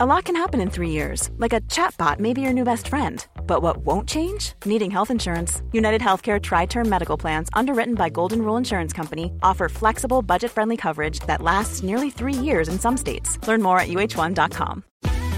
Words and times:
A 0.00 0.06
lot 0.06 0.26
can 0.26 0.36
happen 0.36 0.60
in 0.60 0.70
three 0.70 0.90
years, 0.90 1.28
like 1.38 1.52
a 1.52 1.60
chatbot 1.62 2.20
may 2.20 2.32
be 2.32 2.40
your 2.40 2.52
new 2.52 2.62
best 2.62 2.86
friend. 2.86 3.26
But 3.48 3.62
what 3.62 3.78
won't 3.78 4.08
change? 4.08 4.52
Needing 4.64 4.92
health 4.92 5.10
insurance. 5.10 5.60
United 5.72 6.00
Healthcare 6.00 6.40
Tri 6.40 6.66
Term 6.66 6.88
Medical 6.88 7.16
Plans, 7.16 7.48
underwritten 7.52 7.96
by 7.96 8.08
Golden 8.08 8.42
Rule 8.42 8.56
Insurance 8.56 8.92
Company, 8.92 9.32
offer 9.42 9.68
flexible, 9.68 10.22
budget 10.22 10.52
friendly 10.52 10.76
coverage 10.76 11.18
that 11.26 11.42
lasts 11.42 11.82
nearly 11.82 12.10
three 12.10 12.32
years 12.32 12.68
in 12.68 12.78
some 12.78 12.96
states. 12.96 13.44
Learn 13.48 13.60
more 13.60 13.80
at 13.80 13.88
uh1.com. 13.88 14.84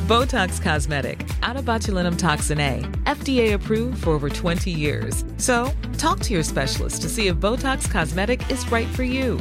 Botox 0.07 0.61
Cosmetic, 0.61 1.27
out 1.43 1.57
of 1.57 1.65
botulinum 1.65 2.19
toxin 2.19 2.61
A, 2.61 2.83
FDA 3.05 3.55
approved 3.55 4.03
for 4.03 4.11
over 4.11 4.29
20 4.29 4.71
years. 4.71 5.25
So, 5.39 5.73
talk 5.97 6.21
to 6.21 6.35
your 6.35 6.43
specialist 6.43 7.01
to 7.01 7.09
see 7.09 7.29
if 7.29 7.37
Botox 7.37 7.91
Cosmetic 7.91 8.51
is 8.51 8.71
right 8.71 8.89
for 8.89 9.05
you. 9.05 9.41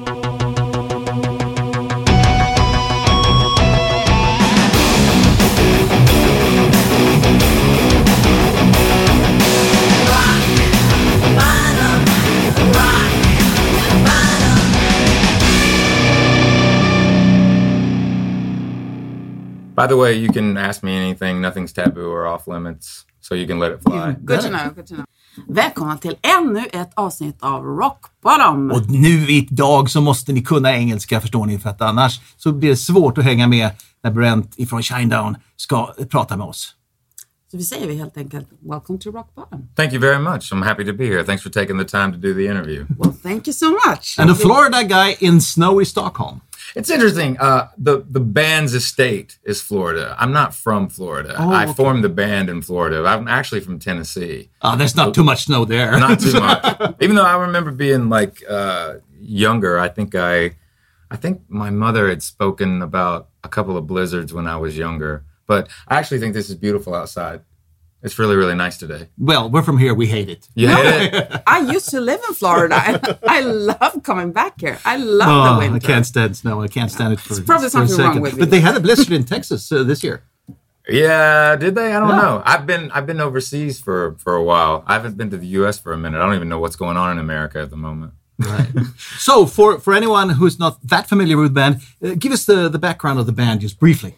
By 19.81 19.87
the 19.87 19.95
way, 19.95 20.13
you 20.13 20.33
can 20.33 20.57
ask 20.57 20.83
me 20.83 20.95
anything. 20.95 21.41
Nothing's 21.41 21.73
taboo 21.73 22.11
or 22.11 22.27
off 22.27 22.47
limits. 22.47 23.05
So 23.21 23.35
you 23.35 23.47
can 23.47 23.59
let 23.59 23.71
it 23.71 23.81
fly. 23.81 24.15
Good 24.25 24.41
to 24.41 24.49
know, 24.49 24.69
good 24.75 24.87
to 24.87 24.95
know. 24.95 25.05
Välkomna 25.47 25.97
till 25.97 26.15
ännu 26.21 26.65
ett 26.73 26.91
avsnitt 26.93 27.37
av 27.39 27.63
Rock 27.65 28.05
Bottom. 28.23 28.71
Och 28.71 28.89
nu 28.89 29.31
idag 29.31 29.89
så 29.89 30.01
måste 30.01 30.33
ni 30.33 30.41
kunna 30.41 30.73
engelska 30.77 31.21
förstår 31.21 31.45
ni 31.45 31.59
för 31.59 31.69
att 31.69 31.81
annars 31.81 32.21
så 32.37 32.51
blir 32.51 32.69
det 32.69 32.77
svårt 32.77 33.17
att 33.17 33.23
hänga 33.23 33.47
med 33.47 33.69
när 34.03 34.11
Brent 34.11 34.59
ifrån 34.59 34.83
Shinedown 34.83 35.37
ska 35.55 35.93
prata 36.09 36.37
med 36.37 36.47
oss. 36.47 36.75
Så 37.51 37.57
vi 37.57 37.63
säger 37.63 37.87
vi 37.87 37.95
helt 37.95 38.17
enkelt 38.17 38.47
Welcome 38.69 38.99
to 38.99 39.11
Rock 39.11 39.35
Bottom. 39.35 39.67
Thank 39.75 39.93
you 39.93 40.01
very 40.01 40.19
much. 40.19 40.53
I'm 40.53 40.63
happy 40.63 40.85
to 40.85 40.93
be 40.93 41.05
here. 41.05 41.23
Thanks 41.23 41.43
for 41.43 41.49
taking 41.49 41.77
the 41.79 41.85
time 41.85 42.13
to 42.13 42.17
do 42.17 42.33
the 42.33 42.45
interview. 42.45 42.85
Well, 42.99 43.13
thank 43.23 43.47
you 43.47 43.53
so 43.53 43.69
much. 43.69 44.19
And 44.19 44.31
a 44.31 44.35
Florida 44.35 44.83
guy 44.83 45.15
in 45.19 45.41
snowy 45.41 45.85
Stockholm. 45.85 46.41
It's 46.75 46.89
interesting. 46.89 47.37
Uh, 47.39 47.69
the 47.77 48.05
the 48.09 48.19
band's 48.19 48.73
estate 48.73 49.37
is 49.43 49.61
Florida. 49.61 50.15
I'm 50.19 50.31
not 50.31 50.53
from 50.53 50.89
Florida. 50.89 51.35
Oh, 51.37 51.51
I 51.51 51.63
okay. 51.65 51.73
formed 51.73 52.03
the 52.03 52.09
band 52.09 52.49
in 52.49 52.61
Florida. 52.61 53.03
I'm 53.05 53.27
actually 53.27 53.61
from 53.61 53.79
Tennessee. 53.79 54.49
Uh, 54.61 54.75
there's 54.75 54.95
not 54.95 55.13
too 55.13 55.23
much 55.23 55.45
snow 55.45 55.65
there. 55.65 55.91
Not 55.99 56.19
too 56.19 56.33
much. 56.39 56.95
Even 57.01 57.15
though 57.15 57.25
I 57.25 57.35
remember 57.41 57.71
being 57.71 58.09
like 58.09 58.43
uh, 58.49 58.95
younger, 59.19 59.79
I 59.79 59.89
think 59.89 60.15
I, 60.15 60.55
I 61.09 61.17
think 61.17 61.41
my 61.49 61.69
mother 61.69 62.09
had 62.09 62.23
spoken 62.23 62.81
about 62.81 63.29
a 63.43 63.49
couple 63.49 63.75
of 63.77 63.87
blizzards 63.87 64.33
when 64.33 64.47
I 64.47 64.57
was 64.57 64.77
younger. 64.77 65.25
But 65.47 65.69
I 65.87 65.97
actually 65.97 66.19
think 66.19 66.33
this 66.33 66.49
is 66.49 66.55
beautiful 66.55 66.95
outside. 66.95 67.41
It's 68.03 68.17
really 68.17 68.35
really 68.35 68.55
nice 68.55 68.77
today. 68.77 69.09
well, 69.17 69.49
we're 69.49 69.61
from 69.61 69.77
here. 69.77 69.93
We 69.93 70.07
hate 70.07 70.29
it. 70.29 70.47
You 70.55 70.67
hate 70.69 71.13
it? 71.13 71.43
I 71.47 71.59
used 71.71 71.89
to 71.89 71.99
live 72.01 72.19
in 72.27 72.33
Florida. 72.33 72.75
I, 72.75 73.17
I 73.27 73.39
love 73.41 74.01
coming 74.03 74.31
back 74.31 74.59
here. 74.59 74.79
I 74.85 74.97
love 74.97 75.29
Oh, 75.29 75.69
the 75.69 75.75
I 75.75 75.79
can't 75.79 76.05
stand 76.05 76.35
snow. 76.35 76.61
I 76.61 76.67
can't 76.67 76.89
stand 76.91 77.13
it 77.13 77.19
for, 77.19 77.33
There's 77.35 77.45
probably 77.45 77.69
for 77.69 77.83
a 77.83 77.87
something 77.87 77.97
wrong 77.97 78.07
second. 78.13 78.21
with 78.23 78.33
me. 78.33 78.39
But 78.39 78.49
they 78.49 78.59
had 78.61 78.75
a 78.75 78.79
blizzard 78.79 79.11
in 79.11 79.23
Texas 79.23 79.71
uh, 79.71 79.83
this 79.83 80.03
year. 80.03 80.23
Yeah, 80.89 81.55
did 81.57 81.75
they? 81.75 81.93
I 81.93 81.99
don't 81.99 82.09
No. 82.09 82.21
know. 82.21 82.43
I've 82.43 82.65
been 82.65 82.89
I've 82.91 83.05
been 83.05 83.21
overseas 83.21 83.79
for 83.79 84.15
for 84.17 84.35
a 84.35 84.43
while. 84.43 84.83
I 84.87 84.93
haven't 84.93 85.15
been 85.15 85.29
to 85.29 85.37
the 85.37 85.47
U.S. 85.59 85.77
for 85.79 85.93
a 85.93 85.97
minute. 85.97 86.17
I 86.19 86.25
don't 86.25 86.35
even 86.35 86.49
know 86.49 86.59
what's 86.59 86.75
going 86.75 86.97
on 86.97 87.11
in 87.11 87.19
America 87.19 87.59
at 87.61 87.69
the 87.69 87.77
moment. 87.77 88.13
So, 89.19 89.45
for, 89.45 89.79
for 89.79 89.93
anyone 89.93 90.29
who's 90.29 90.57
not 90.57 90.81
that 90.87 91.07
familiar 91.07 91.37
with 91.37 91.51
the 91.51 91.53
band, 91.53 91.81
uh, 92.03 92.15
give 92.17 92.31
us 92.31 92.45
the, 92.45 92.69
the 92.69 92.79
background 92.79 93.19
of 93.19 93.27
the 93.27 93.31
band 93.31 93.61
just 93.61 93.79
briefly. 93.79 94.15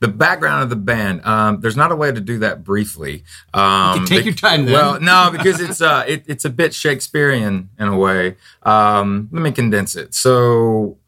The 0.00 0.08
background 0.08 0.62
of 0.62 0.70
the 0.70 0.76
band. 0.76 1.24
Um, 1.24 1.60
there's 1.60 1.76
not 1.76 1.90
a 1.90 1.96
way 1.96 2.12
to 2.12 2.20
do 2.20 2.38
that 2.38 2.62
briefly. 2.62 3.24
Um, 3.52 3.98
can 3.98 4.06
take 4.06 4.24
your 4.24 4.34
time 4.34 4.64
then. 4.64 4.74
Well, 4.74 5.00
no, 5.00 5.30
because 5.32 5.60
it's 5.60 5.80
uh, 5.80 6.04
it, 6.06 6.24
it's 6.26 6.44
a 6.44 6.50
bit 6.50 6.72
Shakespearean 6.72 7.70
in 7.78 7.88
a 7.88 7.96
way. 7.96 8.36
Um, 8.62 9.28
let 9.32 9.42
me 9.42 9.50
condense 9.50 9.96
it. 9.96 10.14
So, 10.14 10.98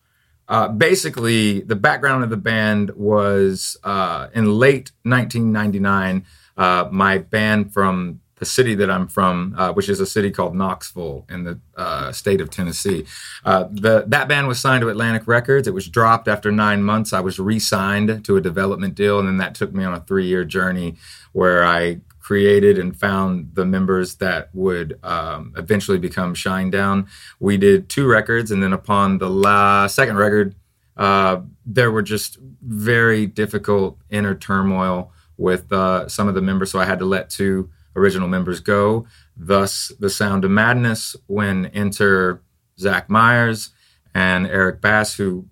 uh, 0.49 0.69
basically, 0.69 1.61
the 1.61 1.77
background 1.77 2.25
of 2.25 2.31
the 2.31 2.37
band 2.37 2.91
was 2.97 3.77
uh, 3.84 4.29
in 4.34 4.59
late 4.59 4.91
1999. 5.05 6.27
Uh, 6.56 6.89
my 6.91 7.19
band 7.19 7.73
from 7.73 8.21
the 8.41 8.47
city 8.47 8.75
that 8.75 8.91
I'm 8.91 9.06
from, 9.06 9.55
uh, 9.56 9.73
which 9.73 9.89
is 9.89 10.01
a 10.01 10.06
city 10.06 10.31
called 10.31 10.56
Knoxville 10.56 11.27
in 11.28 11.45
the 11.45 11.61
uh, 11.77 12.11
state 12.11 12.41
of 12.41 12.49
Tennessee. 12.51 13.05
Uh, 13.45 13.69
the, 13.71 14.05
that 14.09 14.28
band 14.28 14.49
was 14.49 14.59
signed 14.59 14.81
to 14.81 14.89
Atlantic 14.89 15.28
Records. 15.28 15.69
It 15.69 15.75
was 15.75 15.87
dropped 15.89 16.27
after 16.27 16.50
nine 16.50 16.83
months. 16.83 17.12
I 17.12 17.21
was 17.21 17.39
re-signed 17.39 18.25
to 18.25 18.37
a 18.37 18.41
development 18.41 18.95
deal, 18.95 19.19
and 19.19 19.29
then 19.29 19.37
that 19.37 19.55
took 19.55 19.75
me 19.75 19.84
on 19.84 19.93
a 19.93 20.00
three-year 20.00 20.47
journey 20.47 20.97
where 21.33 21.62
I 21.65 22.00
created 22.19 22.79
and 22.79 22.97
found 22.97 23.55
the 23.55 23.67
members 23.67 24.17
that 24.17 24.49
would 24.55 24.99
um, 25.03 25.53
eventually 25.59 25.99
become 25.99 26.34
Shinedown. 26.34 27.09
We 27.41 27.59
did 27.59 27.91
two 27.91 28.06
records, 28.06 28.50
and 28.50 28.62
then 28.62 28.73
upon 28.73 29.19
the 29.19 29.29
la- 29.29 29.87
second 29.87 30.17
record, 30.17 30.55
uh, 30.97 31.43
there 31.67 31.91
were 31.91 32.03
just 32.03 32.39
very 32.62 33.27
difficult 33.27 33.99
inner 34.09 34.34
turmoil 34.34 35.12
with 35.37 35.71
uh, 35.73 36.09
some 36.09 36.27
of 36.27 36.34
the 36.34 36.43
members, 36.43 36.71
so 36.71 36.79
I 36.79 36.87
had 36.87 37.00
to 37.00 37.05
let 37.05 37.29
two 37.29 37.71
original 37.97 38.28
members 38.28 38.61
go. 38.61 39.06
Thus, 39.37 39.93
the 39.99 40.11
Sound 40.11 40.45
of 40.45 40.51
Madness 40.51 41.17
when 41.27 41.67
enter 41.67 42.43
Zach 42.78 43.09
Myers 43.09 43.71
and 44.15 44.47
Eric 44.47 44.81
Bass, 44.81 45.15
who 45.15 45.47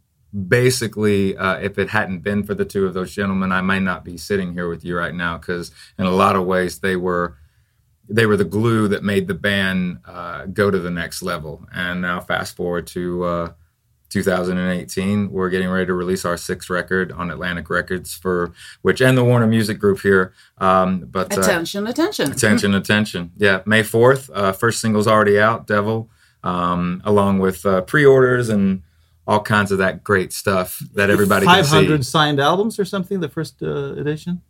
basically, 0.47 1.37
uh, 1.37 1.59
if 1.59 1.79
it 1.79 1.89
hadn't 1.89 2.21
been 2.21 2.43
for 2.43 2.55
the 2.55 2.65
two 2.65 2.87
of 2.87 2.95
those 2.95 3.15
gentlemen, 3.15 3.53
I 3.53 3.61
might 3.61 3.83
not 3.83 4.05
be 4.05 4.17
sitting 4.17 4.53
here 4.53 4.69
with 4.69 4.85
you 4.85 4.97
right 4.97 5.15
now 5.15 5.39
because, 5.39 5.71
in 5.99 6.07
a 6.07 6.11
lot 6.11 6.37
of 6.37 6.47
ways, 6.47 6.81
they 6.81 6.97
were 6.97 7.37
they 8.11 8.25
were 8.25 8.39
the 8.39 8.45
glue 8.45 8.89
that 8.89 9.05
made 9.05 9.29
the 9.29 9.35
band 9.35 9.99
uh, 10.07 10.47
go 10.47 10.71
to 10.71 10.79
the 10.79 10.91
next 10.91 11.23
level. 11.23 11.67
And 11.73 12.01
now, 12.01 12.21
fast 12.21 12.57
forward 12.57 12.87
to 12.89 13.25
uh, 13.25 13.53
2018, 14.11 15.31
we're 15.31 15.51
getting 15.51 15.69
ready 15.69 15.87
to 15.87 15.95
release 15.95 16.25
our 16.25 16.37
sixth 16.37 16.71
record 16.71 17.13
on 17.13 17.31
Atlantic 17.31 17.69
Records 17.71 18.15
for 18.15 18.53
which 18.83 19.01
and 19.01 19.17
the 19.17 19.25
Warner 19.25 19.47
Music 19.47 19.79
Group 19.79 20.01
here. 20.01 20.33
Um, 20.59 21.01
but 21.01 21.37
uh, 21.37 21.41
Attention, 21.41 21.87
attention. 21.87 22.33
attention, 22.33 22.75
attention. 22.75 23.33
Yeah, 23.37 23.63
May 23.67 23.83
4th, 23.83 24.31
uh, 24.35 24.53
first 24.53 24.81
single's 24.81 25.07
already 25.07 25.39
out, 25.39 25.67
Devil, 25.67 26.09
um, 26.43 27.03
along 27.05 27.39
with 27.41 27.65
uh, 27.67 27.83
pre-orders 27.83 28.49
and 28.49 28.83
all 29.27 29.41
kinds 29.43 29.71
of 29.71 29.79
that 29.79 30.03
great 30.03 30.33
stuff 30.33 30.79
that 30.95 31.11
everybody 31.11 31.45
can 31.45 31.55
500 31.65 32.05
see. 32.05 32.11
signed 32.11 32.41
albums 32.41 32.79
or 32.79 32.85
something, 32.87 33.21
the 33.21 33.29
first 33.29 33.63
uh, 33.63 33.93
edition? 33.95 34.41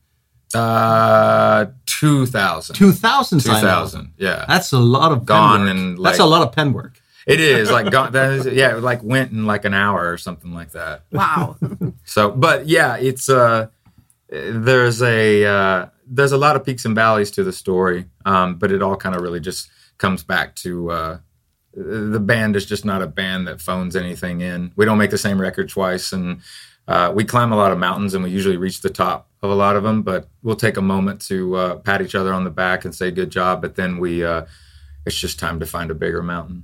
Uh, 0.54 1.66
2000. 1.86 2.74
2,000 2.76 3.40
signed 3.40 3.66
albums. 3.66 3.92
2000. 3.92 4.12
Yeah. 4.18 4.44
That's 4.48 4.72
a 4.72 4.78
lot 4.78 5.12
of 5.12 5.18
pen 5.18 5.26
Gone 5.26 5.60
work. 5.62 5.70
and, 5.70 5.98
That's 6.04 6.18
a 6.20 6.24
lot 6.24 6.42
of 6.42 6.52
pen 6.52 6.72
work. 6.72 7.00
It 7.28 7.40
is 7.40 7.70
like 7.70 7.90
gone, 7.90 8.12
that 8.12 8.32
is 8.32 8.46
yeah, 8.46 8.74
it 8.74 8.82
like 8.82 9.02
went 9.02 9.32
in 9.32 9.44
like 9.44 9.66
an 9.66 9.74
hour 9.74 10.10
or 10.10 10.16
something 10.16 10.54
like 10.54 10.70
that. 10.72 11.02
Wow. 11.12 11.58
So, 12.04 12.30
but 12.30 12.66
yeah, 12.66 12.96
it's 12.96 13.28
uh, 13.28 13.66
there's 14.30 15.02
a 15.02 15.44
uh, 15.44 15.86
there's 16.06 16.32
a 16.32 16.38
lot 16.38 16.56
of 16.56 16.64
peaks 16.64 16.86
and 16.86 16.94
valleys 16.94 17.30
to 17.32 17.44
the 17.44 17.52
story, 17.52 18.06
um, 18.24 18.56
but 18.56 18.72
it 18.72 18.82
all 18.82 18.96
kind 18.96 19.14
of 19.14 19.20
really 19.20 19.40
just 19.40 19.68
comes 19.98 20.22
back 20.22 20.54
to 20.56 20.90
uh, 20.90 21.18
the 21.74 22.18
band 22.18 22.56
is 22.56 22.64
just 22.64 22.86
not 22.86 23.02
a 23.02 23.06
band 23.06 23.46
that 23.46 23.60
phones 23.60 23.94
anything 23.94 24.40
in. 24.40 24.72
We 24.74 24.86
don't 24.86 24.96
make 24.96 25.10
the 25.10 25.18
same 25.18 25.38
record 25.38 25.68
twice, 25.68 26.14
and 26.14 26.40
uh, 26.86 27.12
we 27.14 27.24
climb 27.24 27.52
a 27.52 27.56
lot 27.56 27.72
of 27.72 27.78
mountains, 27.78 28.14
and 28.14 28.24
we 28.24 28.30
usually 28.30 28.56
reach 28.56 28.80
the 28.80 28.88
top 28.88 29.28
of 29.42 29.50
a 29.50 29.54
lot 29.54 29.76
of 29.76 29.82
them. 29.82 30.00
But 30.00 30.30
we'll 30.42 30.56
take 30.56 30.78
a 30.78 30.82
moment 30.82 31.20
to 31.26 31.56
uh, 31.56 31.74
pat 31.76 32.00
each 32.00 32.14
other 32.14 32.32
on 32.32 32.44
the 32.44 32.50
back 32.50 32.86
and 32.86 32.94
say 32.94 33.10
good 33.10 33.28
job, 33.28 33.60
but 33.60 33.74
then 33.76 33.98
we. 33.98 34.24
It's 35.08 35.20
just 35.22 35.38
time 35.38 35.58
to 35.60 35.66
find 35.66 35.90
a 35.90 35.94
bigger 35.94 36.22
mountain. 36.22 36.62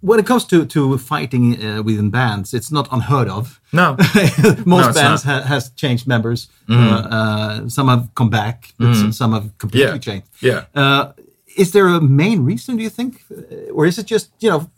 When 0.00 0.18
it 0.20 0.26
comes 0.26 0.44
to, 0.46 0.66
to 0.66 0.98
fighting 0.98 1.56
uh, 1.64 1.82
within 1.82 2.10
bands, 2.10 2.52
it's 2.52 2.70
not 2.70 2.88
unheard 2.92 3.28
of. 3.28 3.60
No, 3.72 3.96
Most 4.66 4.88
it's 4.88 4.98
bands 5.00 5.22
ha- 5.22 5.42
has 5.42 5.70
changed 5.70 6.06
members. 6.06 6.48
Uh, 6.68 6.74
uh, 7.10 7.68
some 7.68 7.88
have 7.88 8.08
come 8.14 8.28
back, 8.30 8.74
but 8.78 8.88
s- 8.90 9.16
some 9.16 9.32
have 9.32 9.56
completely 9.58 9.92
Yeah. 9.92 9.98
changed. 9.98 10.26
yeah. 10.42 10.64
Uh, 10.74 11.12
is 11.56 11.70
there 11.72 11.86
a 11.88 12.00
main 12.00 12.44
reason, 12.44 12.76
do 12.76 12.82
you 12.82 12.90
think? 12.90 13.22
Uh, 13.30 13.72
Or 13.72 13.86
is 13.86 13.98
it 13.98 14.06
just, 14.10 14.30
you 14.40 14.50
know, 14.50 14.70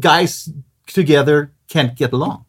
guys 0.00 0.48
together 0.86 1.52
can't 1.68 1.94
get 1.98 2.12
along? 2.12 2.44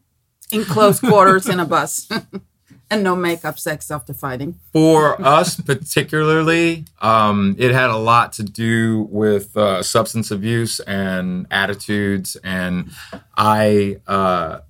in 0.52 0.64
close 0.64 1.00
quarters 1.00 1.48
in 1.48 1.58
a 1.60 1.64
bus. 1.64 2.08
And 2.94 3.02
no 3.02 3.16
makeup 3.16 3.58
sex 3.58 3.90
after 3.90 4.14
fighting. 4.14 4.60
For 4.72 5.20
us 5.20 5.60
particularly, 5.60 6.84
um, 7.00 7.56
it 7.58 7.72
had 7.72 7.90
a 7.90 7.96
lot 7.96 8.32
to 8.34 8.44
do 8.44 9.08
with 9.10 9.56
uh, 9.56 9.82
substance 9.82 10.30
abuse 10.30 10.78
and 10.78 11.48
attitudes, 11.50 12.36
and 12.44 12.92
I 13.36 13.96
uh, 14.06 14.60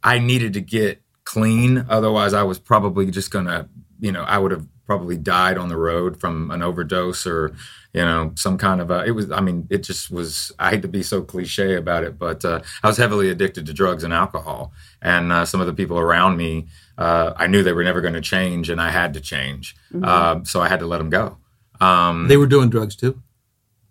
I 0.00 0.20
needed 0.20 0.52
to 0.52 0.60
get 0.60 1.02
clean. 1.24 1.84
Otherwise, 1.88 2.34
I 2.34 2.44
was 2.44 2.60
probably 2.60 3.10
just 3.10 3.32
gonna, 3.32 3.68
you 3.98 4.12
know, 4.12 4.22
I 4.22 4.38
would 4.38 4.52
have 4.52 4.68
probably 4.86 5.16
died 5.16 5.58
on 5.58 5.68
the 5.68 5.76
road 5.76 6.20
from 6.20 6.52
an 6.52 6.62
overdose 6.62 7.26
or 7.26 7.52
you 7.92 8.02
know 8.02 8.30
some 8.36 8.56
kind 8.56 8.80
of 8.80 8.90
a 8.90 9.04
it 9.04 9.10
was 9.10 9.30
i 9.32 9.40
mean 9.40 9.66
it 9.68 9.78
just 9.78 10.12
was 10.12 10.52
i 10.60 10.70
hate 10.70 10.82
to 10.82 10.86
be 10.88 11.02
so 11.02 11.22
cliche 11.22 11.74
about 11.74 12.04
it 12.04 12.18
but 12.18 12.44
uh, 12.44 12.60
i 12.84 12.86
was 12.86 12.96
heavily 12.96 13.28
addicted 13.28 13.66
to 13.66 13.72
drugs 13.72 14.04
and 14.04 14.12
alcohol 14.12 14.72
and 15.02 15.32
uh, 15.32 15.44
some 15.44 15.60
of 15.60 15.66
the 15.66 15.72
people 15.72 15.98
around 15.98 16.36
me 16.36 16.66
uh, 16.98 17.32
i 17.36 17.46
knew 17.46 17.62
they 17.62 17.72
were 17.72 17.84
never 17.84 18.00
going 18.00 18.14
to 18.14 18.20
change 18.20 18.70
and 18.70 18.80
i 18.80 18.90
had 18.90 19.14
to 19.14 19.20
change 19.20 19.76
mm-hmm. 19.92 20.44
so 20.44 20.60
i 20.60 20.68
had 20.68 20.80
to 20.80 20.86
let 20.86 20.98
them 20.98 21.10
go 21.10 21.38
um, 21.78 22.28
they 22.28 22.38
were 22.38 22.46
doing 22.46 22.70
drugs 22.70 22.96
too 22.96 23.22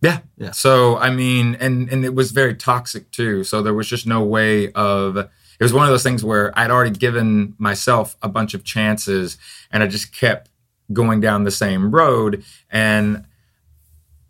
yeah. 0.06 0.20
Yeah. 0.38 0.52
So 0.52 0.98
I 0.98 1.10
mean, 1.10 1.56
and 1.60 1.90
and 1.90 2.06
it 2.06 2.14
was 2.14 2.32
very 2.32 2.56
toxic 2.56 3.12
too. 3.12 3.44
So 3.44 3.62
there 3.62 3.74
was 3.74 3.88
just 3.88 4.06
no 4.06 4.24
way 4.24 4.72
of. 4.74 5.18
It 5.18 5.64
was 5.64 5.74
one 5.74 5.86
of 5.86 5.90
those 5.90 6.04
things 6.04 6.24
where 6.24 6.58
I'd 6.60 6.70
already 6.70 6.92
given 6.92 7.56
myself 7.58 8.18
a 8.22 8.28
bunch 8.28 8.54
of 8.54 8.64
chances, 8.64 9.38
and 9.72 9.82
I 9.82 9.88
just 9.88 10.14
kept 10.14 10.50
going 10.92 11.22
down 11.22 11.44
the 11.44 11.52
same 11.52 11.92
road. 11.92 12.44
And 12.70 13.26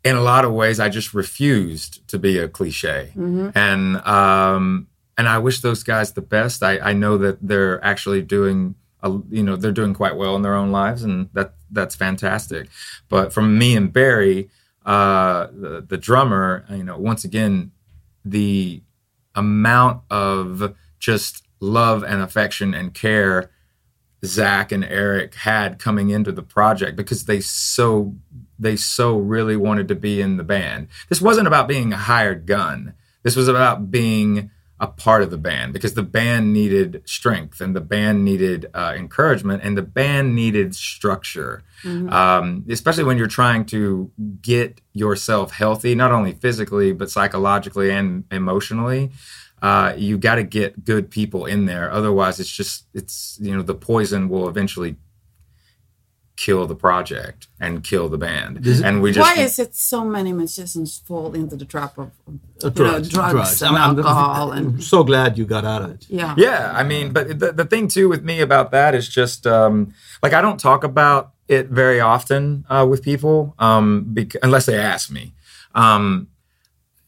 in 0.03 0.15
a 0.15 0.21
lot 0.21 0.45
of 0.45 0.53
ways, 0.53 0.79
I 0.79 0.87
just 0.87 1.13
refused 1.15 2.07
to 2.09 2.19
be 2.19 2.37
a 2.37 2.47
cliche. 2.47 3.11
Mm-hmm. 3.15 3.49
And 3.55 3.97
um, 4.05 4.87
and 5.17 5.27
I 5.27 5.37
wish 5.37 5.61
those 5.61 5.83
guys 5.83 6.13
the 6.13 6.21
best. 6.21 6.63
I, 6.63 6.79
I 6.79 6.93
know 6.93 7.17
that 7.17 7.37
they're 7.41 7.83
actually 7.83 8.21
doing, 8.21 8.75
a, 9.01 9.09
you 9.29 9.43
know, 9.43 9.55
they're 9.55 9.71
doing 9.71 9.93
quite 9.93 10.15
well 10.15 10.35
in 10.35 10.41
their 10.41 10.55
own 10.55 10.71
lives, 10.71 11.03
and 11.03 11.29
that 11.33 11.53
that's 11.71 11.95
fantastic. 11.95 12.67
But 13.09 13.33
from 13.33 13.57
me 13.57 13.75
and 13.75 13.91
Barry, 13.91 14.49
uh, 14.85 15.47
the, 15.51 15.85
the 15.87 15.97
drummer, 15.97 16.65
you 16.69 16.83
know, 16.83 16.97
once 16.97 17.23
again, 17.23 17.71
the 18.23 18.81
amount 19.35 20.01
of 20.09 20.75
just 20.99 21.43
love 21.59 22.03
and 22.03 22.21
affection 22.21 22.73
and 22.73 22.93
care 22.93 23.49
Zach 24.25 24.71
and 24.71 24.83
Eric 24.83 25.35
had 25.35 25.79
coming 25.79 26.09
into 26.09 26.31
the 26.31 26.41
project 26.41 26.95
because 26.95 27.25
they 27.25 27.39
so 27.39 28.15
they 28.57 28.75
so 28.75 29.17
really 29.17 29.55
wanted 29.55 29.87
to 29.89 29.95
be 29.95 30.21
in 30.21 30.37
the 30.37 30.43
band. 30.43 30.87
This 31.09 31.21
wasn't 31.21 31.47
about 31.47 31.67
being 31.67 31.93
a 31.93 31.97
hired 31.97 32.45
gun. 32.45 32.93
This 33.23 33.35
was 33.35 33.47
about 33.47 33.91
being 33.91 34.51
a 34.79 34.87
part 34.87 35.21
of 35.21 35.31
the 35.31 35.37
band 35.37 35.71
because 35.71 35.93
the 35.93 36.03
band 36.03 36.51
needed 36.51 37.01
strength 37.05 37.61
and 37.61 37.75
the 37.75 37.81
band 37.81 38.25
needed 38.25 38.65
uh, 38.73 38.93
encouragement 38.95 39.61
and 39.63 39.77
the 39.77 39.81
band 39.81 40.35
needed 40.35 40.75
structure, 40.75 41.63
mm-hmm. 41.83 42.09
um, 42.09 42.65
especially 42.69 43.05
when 43.05 43.17
you're 43.17 43.27
trying 43.27 43.65
to 43.65 44.11
get 44.41 44.81
yourself 44.93 45.51
healthy, 45.51 45.95
not 45.95 46.11
only 46.11 46.33
physically 46.33 46.91
but 46.91 47.09
psychologically 47.09 47.89
and 47.89 48.25
emotionally 48.31 49.11
uh, 49.61 49.93
you 49.97 50.17
got 50.17 50.35
to 50.35 50.43
get 50.43 50.83
good 50.83 51.09
people 51.09 51.45
in 51.45 51.65
there. 51.65 51.91
Otherwise, 51.91 52.39
it's 52.39 52.51
just 52.51 52.85
it's 52.93 53.37
you 53.41 53.55
know 53.55 53.63
the 53.63 53.73
poison 53.73 54.29
will 54.29 54.47
eventually 54.47 54.95
kill 56.35 56.67
the 56.67 56.75
project 56.75 57.47
and 57.59 57.83
kill 57.83 58.09
the 58.09 58.17
band. 58.17 58.65
and 58.83 59.01
we 59.01 59.11
just 59.11 59.19
why 59.19 59.41
is 59.41 59.57
it 59.57 59.75
so 59.75 60.03
many 60.03 60.33
musicians 60.33 60.97
fall 60.97 61.33
into 61.33 61.55
the 61.55 61.65
trap 61.65 61.97
of 61.97 62.11
uh, 62.63 62.69
drugs, 62.69 63.13
know, 63.13 63.21
drugs, 63.21 63.33
drugs, 63.33 63.61
and 63.61 63.75
I'm, 63.75 63.89
alcohol? 63.97 64.51
I'm, 64.51 64.67
and 64.67 64.83
so 64.83 65.03
glad 65.03 65.37
you 65.37 65.45
got 65.45 65.65
out 65.65 65.81
of 65.81 65.91
it. 65.91 66.05
Yeah, 66.09 66.35
yeah. 66.37 66.73
I 66.75 66.83
mean, 66.83 67.13
but 67.13 67.39
the, 67.39 67.51
the 67.51 67.65
thing 67.65 67.87
too 67.87 68.09
with 68.09 68.23
me 68.23 68.41
about 68.41 68.71
that 68.71 68.93
is 68.95 69.07
just 69.07 69.47
um, 69.47 69.93
like 70.21 70.33
I 70.33 70.41
don't 70.41 70.59
talk 70.59 70.83
about 70.83 71.31
it 71.47 71.67
very 71.67 71.99
often 71.99 72.65
uh, 72.69 72.85
with 72.89 73.01
people 73.01 73.55
um, 73.59 74.05
bec- 74.13 74.35
unless 74.43 74.65
they 74.65 74.77
ask 74.77 75.11
me. 75.11 75.33
Um, 75.73 76.27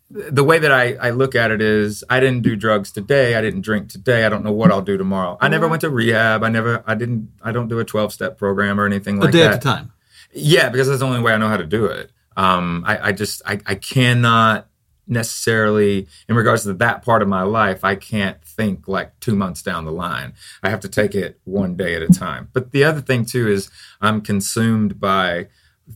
the 0.09 0.43
way 0.43 0.57
that 0.57 0.71
I, 0.71 0.93
I 0.95 1.09
look 1.09 1.35
at 1.35 1.51
it 1.51 1.61
is 1.61 2.03
I 2.09 2.19
didn't 2.19 2.41
do 2.41 2.55
drugs 2.55 2.91
today. 2.91 3.35
I 3.35 3.41
didn't 3.41 3.61
drink 3.61 3.89
today. 3.89 4.25
I 4.25 4.29
don't 4.29 4.43
know 4.43 4.53
what 4.53 4.71
I'll 4.71 4.81
do 4.81 4.97
tomorrow. 4.97 5.37
I 5.41 5.49
never 5.49 5.67
went 5.67 5.81
to 5.81 5.89
rehab. 5.89 6.43
I 6.43 6.49
never, 6.49 6.83
I 6.87 6.95
didn't, 6.95 7.31
I 7.41 7.51
don't 7.51 7.67
do 7.67 7.79
a 7.79 7.85
12 7.85 8.13
step 8.13 8.37
program 8.37 8.79
or 8.79 8.85
anything 8.85 9.19
like 9.19 9.31
that. 9.31 9.37
A 9.37 9.41
day 9.41 9.43
that. 9.43 9.53
at 9.53 9.57
a 9.57 9.61
time. 9.61 9.91
Yeah, 10.31 10.69
because 10.69 10.87
that's 10.87 10.99
the 10.99 11.05
only 11.05 11.21
way 11.21 11.33
I 11.33 11.37
know 11.37 11.49
how 11.49 11.57
to 11.57 11.65
do 11.65 11.85
it. 11.85 12.11
Um, 12.37 12.83
I, 12.87 13.09
I 13.09 13.11
just, 13.11 13.41
I, 13.45 13.59
I 13.65 13.75
cannot 13.75 14.67
necessarily, 15.07 16.07
in 16.29 16.35
regards 16.35 16.63
to 16.63 16.73
that 16.73 17.01
part 17.03 17.21
of 17.21 17.27
my 17.27 17.43
life, 17.43 17.83
I 17.83 17.95
can't 17.95 18.41
think 18.43 18.87
like 18.87 19.19
two 19.19 19.35
months 19.35 19.61
down 19.61 19.85
the 19.85 19.91
line. 19.91 20.33
I 20.63 20.69
have 20.69 20.81
to 20.81 20.89
take 20.89 21.15
it 21.15 21.39
one 21.43 21.75
day 21.75 21.95
at 21.95 22.01
a 22.01 22.07
time. 22.07 22.49
But 22.53 22.71
the 22.71 22.83
other 22.83 23.01
thing 23.01 23.25
too 23.25 23.47
is 23.47 23.69
I'm 23.99 24.21
consumed 24.21 24.99
by, 24.99 25.47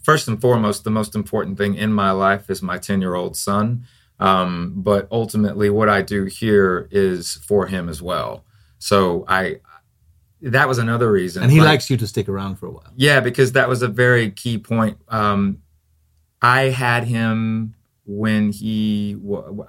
first 0.04 0.28
and 0.28 0.40
foremost, 0.40 0.84
the 0.84 0.92
most 0.92 1.16
important 1.16 1.58
thing 1.58 1.75
in 1.75 1.94
my 1.94 2.12
life 2.12 2.50
is 2.50 2.62
my 2.62 2.78
10 2.78 3.02
year 3.02 3.16
old 3.16 3.38
son 3.38 3.86
um, 4.21 4.73
but 4.77 5.07
ultimately, 5.12 5.69
what 5.71 5.89
I 5.89 6.03
do 6.03 6.25
here 6.25 6.88
is 6.91 7.35
for 7.47 7.65
him 7.65 7.89
as 7.89 8.01
well. 8.01 8.45
So 8.77 9.25
I, 9.27 9.62
that 10.41 10.68
was 10.68 10.77
another 10.77 11.12
reason. 11.12 11.41
And 11.41 11.51
he 11.51 11.59
like, 11.59 11.68
likes 11.68 11.89
you 11.89 11.97
to 11.97 12.07
stick 12.07 12.29
around 12.29 12.57
for 12.57 12.68
a 12.68 12.71
while. 12.71 12.94
Yeah, 12.95 13.19
because 13.19 13.53
that 13.53 13.68
was 13.68 13.81
a 13.81 13.88
very 13.88 14.29
key 14.29 14.59
point. 14.59 14.97
Um, 15.07 15.63
I 16.39 16.69
had 16.69 17.06
him 17.06 17.75
when 18.06 18.51
he, 18.51 19.18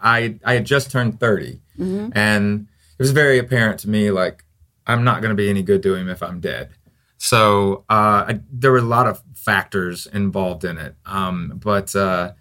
I, 0.03 0.39
I 0.45 0.55
had 0.55 0.67
just 0.67 0.91
turned 0.91 1.19
30. 1.19 1.61
Mm-hmm. 1.79 2.11
And 2.13 2.69
it 2.99 3.03
was 3.03 3.13
very 3.13 3.39
apparent 3.39 3.81
to 3.81 3.89
me, 3.89 4.11
like, 4.11 4.45
I'm 4.87 5.03
not 5.03 5.23
going 5.23 5.31
to 5.31 5.37
be 5.37 5.49
any 5.49 5.63
good 5.63 5.83
to 5.85 5.95
him 5.95 6.11
if 6.11 6.23
I'm 6.23 6.41
dead. 6.41 6.71
So 7.17 7.85
uh, 7.89 8.25
I, 8.29 8.41
there 8.51 8.73
were 8.73 8.79
a 8.79 8.83
lot 8.83 9.07
of 9.07 9.23
factors 9.35 10.07
involved 10.07 10.65
in 10.65 10.77
it. 10.77 10.97
Um, 11.07 11.53
but 11.63 11.95
uh, 11.95 12.33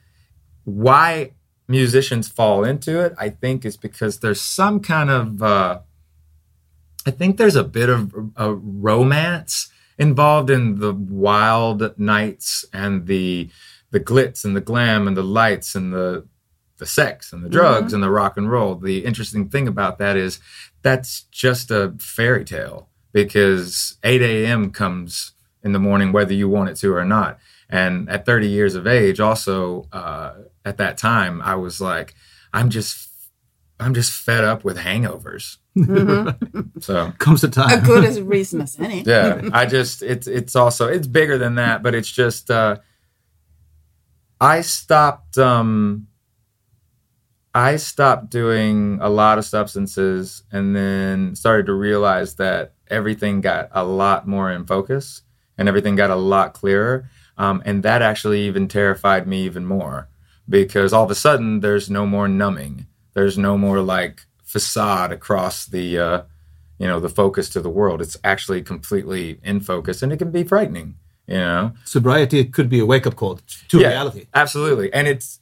why 0.63 1.33
musicians 1.67 2.27
fall 2.27 2.63
into 2.63 2.99
it, 2.99 3.13
I 3.17 3.29
think, 3.29 3.65
is 3.65 3.77
because 3.77 4.19
there's 4.19 4.41
some 4.41 4.79
kind 4.79 5.09
of, 5.09 5.41
uh, 5.41 5.79
I 7.05 7.11
think 7.11 7.37
there's 7.37 7.55
a 7.55 7.63
bit 7.63 7.89
of 7.89 8.13
a 8.35 8.53
romance 8.53 9.69
involved 9.97 10.49
in 10.49 10.79
the 10.79 10.93
wild 10.93 11.97
nights 11.99 12.65
and 12.73 13.07
the 13.07 13.49
the 13.91 13.99
glitz 13.99 14.45
and 14.45 14.55
the 14.55 14.61
glam 14.61 15.07
and 15.07 15.17
the 15.17 15.23
lights 15.23 15.75
and 15.75 15.93
the 15.93 16.25
the 16.77 16.85
sex 16.87 17.31
and 17.31 17.43
the 17.43 17.49
drugs 17.49 17.87
mm-hmm. 17.87 17.95
and 17.95 18.03
the 18.03 18.09
rock 18.09 18.37
and 18.37 18.49
roll. 18.49 18.73
The 18.75 19.05
interesting 19.05 19.49
thing 19.49 19.67
about 19.67 19.99
that 19.99 20.17
is 20.17 20.39
that's 20.81 21.21
just 21.31 21.69
a 21.69 21.93
fairy 21.99 22.43
tale 22.43 22.89
because 23.13 23.97
8 24.03 24.21
a.m. 24.21 24.71
comes 24.71 25.33
in 25.63 25.73
the 25.73 25.79
morning 25.79 26.11
whether 26.11 26.33
you 26.33 26.49
want 26.49 26.69
it 26.69 26.77
to 26.77 26.93
or 26.95 27.05
not. 27.05 27.37
And 27.69 28.09
at 28.09 28.25
30 28.25 28.47
years 28.47 28.73
of 28.73 28.87
age, 28.87 29.19
also 29.19 29.87
uh, 29.91 30.33
at 30.65 30.77
that 30.77 30.97
time, 30.97 31.41
I 31.41 31.55
was 31.55 31.81
like, 31.81 32.15
I'm 32.53 32.69
just, 32.69 33.09
I'm 33.79 33.93
just 33.93 34.11
fed 34.11 34.43
up 34.43 34.63
with 34.63 34.77
hangovers. 34.77 35.57
Mm-hmm. 35.77 36.61
so 36.79 37.11
comes 37.17 37.41
the 37.41 37.47
time. 37.47 37.79
A 37.79 37.85
good 37.85 38.03
as 38.03 38.21
reason 38.21 38.61
as 38.61 38.79
any. 38.79 39.01
yeah, 39.05 39.49
I 39.53 39.65
just, 39.65 40.03
it's, 40.03 40.27
it's 40.27 40.55
also, 40.55 40.87
it's 40.87 41.07
bigger 41.07 41.37
than 41.37 41.55
that, 41.55 41.81
but 41.81 41.95
it's 41.95 42.11
just, 42.11 42.51
uh, 42.51 42.77
I 44.39 44.61
stopped, 44.61 45.37
um, 45.37 46.07
I 47.53 47.75
stopped 47.75 48.29
doing 48.29 48.99
a 49.01 49.09
lot 49.09 49.37
of 49.37 49.45
substances 49.45 50.43
and 50.51 50.75
then 50.75 51.35
started 51.35 51.65
to 51.65 51.73
realize 51.73 52.35
that 52.35 52.73
everything 52.87 53.41
got 53.41 53.69
a 53.71 53.83
lot 53.83 54.27
more 54.27 54.51
in 54.51 54.65
focus 54.65 55.21
and 55.57 55.67
everything 55.67 55.95
got 55.95 56.11
a 56.11 56.15
lot 56.15 56.53
clearer. 56.53 57.09
Um, 57.37 57.61
and 57.65 57.83
that 57.83 58.01
actually 58.01 58.43
even 58.43 58.67
terrified 58.67 59.27
me 59.27 59.43
even 59.43 59.65
more 59.65 60.09
because 60.51 60.93
all 60.93 61.03
of 61.03 61.09
a 61.09 61.15
sudden 61.15 61.61
there's 61.61 61.89
no 61.89 62.05
more 62.05 62.27
numbing. 62.27 62.85
There's 63.13 63.37
no 63.37 63.57
more 63.57 63.81
like 63.81 64.21
facade 64.43 65.11
across 65.11 65.65
the, 65.65 65.97
uh, 65.97 66.21
you 66.77 66.87
know, 66.87 66.99
the 66.99 67.09
focus 67.09 67.49
to 67.49 67.61
the 67.61 67.69
world. 67.69 68.01
It's 68.01 68.17
actually 68.23 68.61
completely 68.61 69.39
in 69.43 69.61
focus 69.61 70.03
and 70.03 70.11
it 70.13 70.17
can 70.17 70.31
be 70.31 70.43
frightening, 70.43 70.95
you 71.25 71.37
know? 71.37 71.73
Sobriety 71.85 72.45
could 72.45 72.69
be 72.69 72.79
a 72.79 72.85
wake 72.85 73.07
up 73.07 73.15
call 73.15 73.39
to 73.69 73.79
yeah, 73.79 73.87
reality. 73.87 74.27
Absolutely. 74.33 74.93
And 74.93 75.07
it's, 75.07 75.39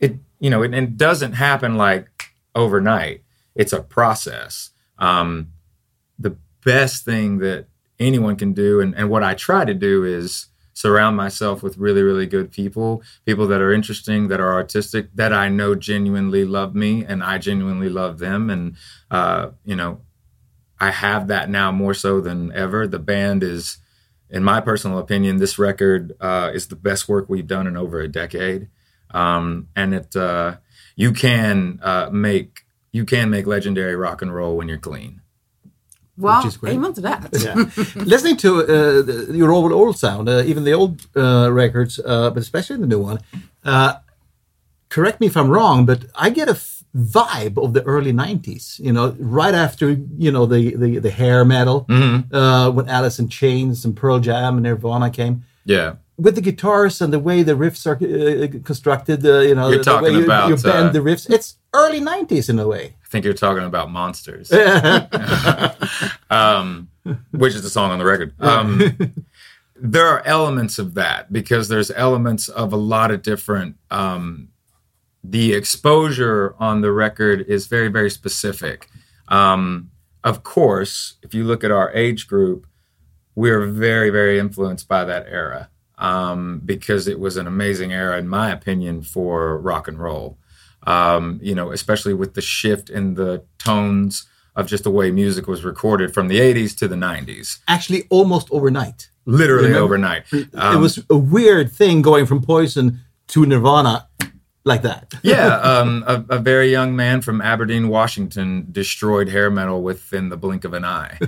it, 0.00 0.16
you 0.38 0.48
know, 0.48 0.62
it, 0.62 0.72
it 0.72 0.96
doesn't 0.96 1.32
happen 1.32 1.76
like 1.76 2.08
overnight. 2.54 3.22
It's 3.54 3.72
a 3.72 3.82
process. 3.82 4.70
Um, 4.98 5.52
the 6.18 6.36
best 6.64 7.04
thing 7.04 7.38
that 7.38 7.66
anyone 7.98 8.36
can 8.36 8.52
do, 8.52 8.80
and, 8.80 8.94
and 8.94 9.10
what 9.10 9.22
I 9.22 9.34
try 9.34 9.64
to 9.64 9.74
do 9.74 10.04
is 10.04 10.46
surround 10.74 11.16
myself 11.16 11.62
with 11.62 11.76
really, 11.78 12.02
really 12.02 12.26
good 12.26 12.50
people, 12.50 13.02
people 13.24 13.46
that 13.46 13.60
are 13.60 13.72
interesting, 13.72 14.28
that 14.28 14.40
are 14.40 14.52
artistic, 14.52 15.08
that 15.14 15.32
I 15.32 15.48
know 15.48 15.74
genuinely 15.74 16.44
love 16.44 16.74
me, 16.74 17.04
and 17.04 17.22
I 17.22 17.38
genuinely 17.38 17.88
love 17.88 18.18
them. 18.18 18.50
And, 18.50 18.76
uh, 19.10 19.50
you 19.64 19.76
know, 19.76 20.00
I 20.80 20.90
have 20.90 21.28
that 21.28 21.48
now 21.48 21.70
more 21.70 21.94
so 21.94 22.20
than 22.20 22.52
ever. 22.52 22.86
The 22.86 22.98
band 22.98 23.42
is, 23.42 23.78
in 24.30 24.42
my 24.42 24.60
personal 24.60 24.98
opinion, 24.98 25.36
this 25.36 25.58
record 25.58 26.12
uh, 26.20 26.50
is 26.52 26.68
the 26.68 26.76
best 26.76 27.08
work 27.08 27.28
we've 27.28 27.46
done 27.46 27.66
in 27.66 27.76
over 27.76 28.00
a 28.00 28.08
decade. 28.08 28.68
Um, 29.10 29.68
and 29.76 29.94
it, 29.94 30.16
uh, 30.16 30.56
you 30.96 31.12
can 31.12 31.78
uh, 31.82 32.08
make 32.10 32.64
you 32.94 33.06
can 33.06 33.30
make 33.30 33.46
legendary 33.46 33.96
rock 33.96 34.20
and 34.20 34.34
roll 34.34 34.56
when 34.56 34.68
you're 34.68 34.76
clean. 34.76 35.21
Well, 36.18 36.38
which 36.38 36.48
is 36.48 36.56
great. 36.56 36.74
amen 36.74 36.92
to 36.94 37.00
that. 37.02 37.28
yeah. 37.32 37.54
Listening 38.04 38.36
to 38.38 38.48
uh, 38.60 39.32
your 39.32 39.50
old 39.50 39.72
old 39.72 39.98
sound, 39.98 40.28
uh, 40.28 40.42
even 40.44 40.64
the 40.64 40.72
old 40.72 41.06
uh, 41.16 41.50
records, 41.50 42.00
uh, 42.04 42.30
but 42.30 42.42
especially 42.42 42.76
the 42.76 42.86
new 42.86 43.00
one. 43.00 43.20
Uh, 43.64 43.94
correct 44.88 45.20
me 45.20 45.26
if 45.26 45.36
I'm 45.36 45.48
wrong, 45.48 45.86
but 45.86 46.04
I 46.14 46.28
get 46.30 46.48
a 46.48 46.52
f- 46.52 46.84
vibe 46.94 47.62
of 47.62 47.72
the 47.72 47.82
early 47.84 48.12
'90s. 48.12 48.78
You 48.78 48.92
know, 48.92 49.16
right 49.18 49.54
after 49.54 49.90
you 50.18 50.30
know 50.30 50.44
the 50.44 50.76
the, 50.76 50.98
the 50.98 51.10
hair 51.10 51.44
metal 51.44 51.86
mm-hmm. 51.88 52.34
Uh, 52.34 52.70
when 52.70 52.88
Alice 52.88 53.18
in 53.18 53.28
Chains 53.28 53.84
and 53.84 53.96
Pearl 53.96 54.18
Jam 54.20 54.56
and 54.56 54.64
Nirvana 54.64 55.10
came. 55.10 55.44
Yeah 55.64 55.94
with 56.18 56.34
the 56.34 56.40
guitars 56.40 57.00
and 57.00 57.12
the 57.12 57.18
way 57.18 57.42
the 57.42 57.54
riffs 57.54 57.86
are 57.86 57.96
uh, 57.96 58.60
constructed, 58.64 59.24
uh, 59.26 59.40
you 59.40 59.54
know, 59.54 59.70
you're 59.70 59.82
the 59.82 60.00
way 60.00 60.10
you, 60.10 60.24
about, 60.24 60.48
you 60.48 60.56
bend 60.56 60.88
uh, 60.88 60.92
the 60.92 61.00
riffs. 61.00 61.28
It's 61.28 61.56
early 61.74 62.00
'90s 62.00 62.48
in 62.48 62.58
a 62.58 62.68
way. 62.68 62.94
I 63.12 63.14
think 63.14 63.26
you're 63.26 63.34
talking 63.34 63.64
about 63.64 63.90
Monsters, 63.90 64.50
um, 66.30 66.88
which 67.30 67.54
is 67.54 67.62
the 67.62 67.68
song 67.68 67.90
on 67.90 67.98
the 67.98 68.06
record. 68.06 68.32
Um, 68.40 68.80
there 69.76 70.06
are 70.06 70.26
elements 70.26 70.78
of 70.78 70.94
that 70.94 71.30
because 71.30 71.68
there's 71.68 71.90
elements 71.90 72.48
of 72.48 72.72
a 72.72 72.78
lot 72.78 73.10
of 73.10 73.20
different. 73.20 73.76
Um, 73.90 74.48
the 75.22 75.52
exposure 75.52 76.54
on 76.58 76.80
the 76.80 76.90
record 76.90 77.42
is 77.42 77.66
very, 77.66 77.88
very 77.88 78.08
specific. 78.08 78.88
Um, 79.28 79.90
of 80.24 80.42
course, 80.42 81.16
if 81.22 81.34
you 81.34 81.44
look 81.44 81.64
at 81.64 81.70
our 81.70 81.92
age 81.92 82.26
group, 82.26 82.66
we're 83.34 83.66
very, 83.66 84.08
very 84.08 84.38
influenced 84.38 84.88
by 84.88 85.04
that 85.04 85.26
era 85.28 85.68
um, 85.98 86.62
because 86.64 87.06
it 87.06 87.20
was 87.20 87.36
an 87.36 87.46
amazing 87.46 87.92
era, 87.92 88.16
in 88.16 88.26
my 88.26 88.50
opinion, 88.50 89.02
for 89.02 89.58
rock 89.58 89.86
and 89.86 89.98
roll. 89.98 90.38
Um, 90.84 91.38
you 91.42 91.54
know, 91.54 91.70
especially 91.70 92.14
with 92.14 92.34
the 92.34 92.40
shift 92.40 92.90
in 92.90 93.14
the 93.14 93.44
tones 93.58 94.26
of 94.54 94.66
just 94.66 94.84
the 94.84 94.90
way 94.90 95.10
music 95.10 95.46
was 95.46 95.64
recorded 95.64 96.12
from 96.12 96.28
the 96.28 96.38
80s 96.40 96.76
to 96.78 96.88
the 96.88 96.96
90s. 96.96 97.60
Actually, 97.68 98.04
almost 98.10 98.48
overnight. 98.50 99.08
Literally 99.24 99.68
Remember? 99.68 99.84
overnight. 99.84 100.24
Um, 100.54 100.76
it 100.76 100.80
was 100.80 101.04
a 101.08 101.16
weird 101.16 101.70
thing 101.70 102.02
going 102.02 102.26
from 102.26 102.42
Poison 102.42 103.00
to 103.28 103.46
Nirvana 103.46 104.08
like 104.64 104.82
that. 104.82 105.12
yeah, 105.22 105.56
um, 105.56 106.04
a, 106.06 106.24
a, 106.30 106.38
very 106.38 106.70
young 106.70 106.94
man 106.94 107.20
from 107.20 107.40
Aberdeen, 107.40 107.88
Washington, 107.88 108.66
destroyed 108.70 109.28
hair 109.28 109.50
metal 109.50 109.82
within 109.82 110.28
the 110.28 110.36
blink 110.36 110.64
of 110.64 110.72
an 110.72 110.84
eye. 110.84 111.18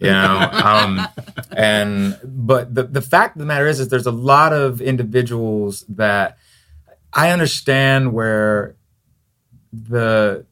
You 0.00 0.10
know, 0.10 0.48
um, 0.52 1.06
and 1.56 2.18
but 2.24 2.74
the 2.74 2.84
the 2.84 3.02
fact 3.02 3.36
of 3.36 3.40
the 3.40 3.46
matter 3.46 3.66
is, 3.66 3.80
is 3.80 3.88
there's 3.88 4.06
a 4.06 4.12
lot 4.12 4.52
of 4.52 4.80
individuals 4.80 5.84
that 5.88 6.38
I 7.12 7.30
understand 7.30 8.12
where 8.12 8.76
the 9.82 10.46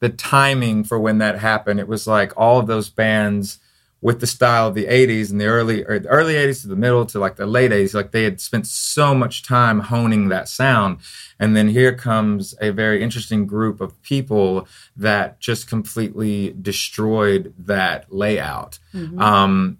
the 0.00 0.08
timing 0.08 0.82
for 0.82 0.98
when 0.98 1.18
that 1.18 1.38
happened. 1.38 1.78
It 1.78 1.86
was 1.86 2.06
like 2.06 2.32
all 2.36 2.58
of 2.58 2.66
those 2.66 2.90
bands 2.90 3.60
with 4.02 4.18
the 4.18 4.26
style 4.26 4.66
of 4.66 4.74
the 4.74 4.86
80s 4.86 5.30
and 5.30 5.40
the 5.40 5.46
early 5.46 5.84
or 5.84 6.00
the 6.00 6.08
early 6.08 6.34
80s 6.34 6.62
to 6.62 6.68
the 6.68 6.76
middle 6.76 7.06
to 7.06 7.20
like 7.20 7.36
the 7.36 7.46
late 7.46 7.70
80s 7.70 7.94
like 7.94 8.10
they 8.10 8.24
had 8.24 8.40
spent 8.40 8.66
so 8.66 9.14
much 9.14 9.44
time 9.44 9.78
honing 9.78 10.28
that 10.28 10.48
sound 10.48 10.98
and 11.38 11.56
then 11.56 11.68
here 11.68 11.94
comes 11.94 12.54
a 12.60 12.70
very 12.70 13.00
interesting 13.00 13.46
group 13.46 13.80
of 13.80 14.02
people 14.02 14.66
that 14.96 15.38
just 15.38 15.68
completely 15.68 16.54
destroyed 16.60 17.54
that 17.56 18.12
layout 18.12 18.80
mm-hmm. 18.92 19.20
um, 19.20 19.78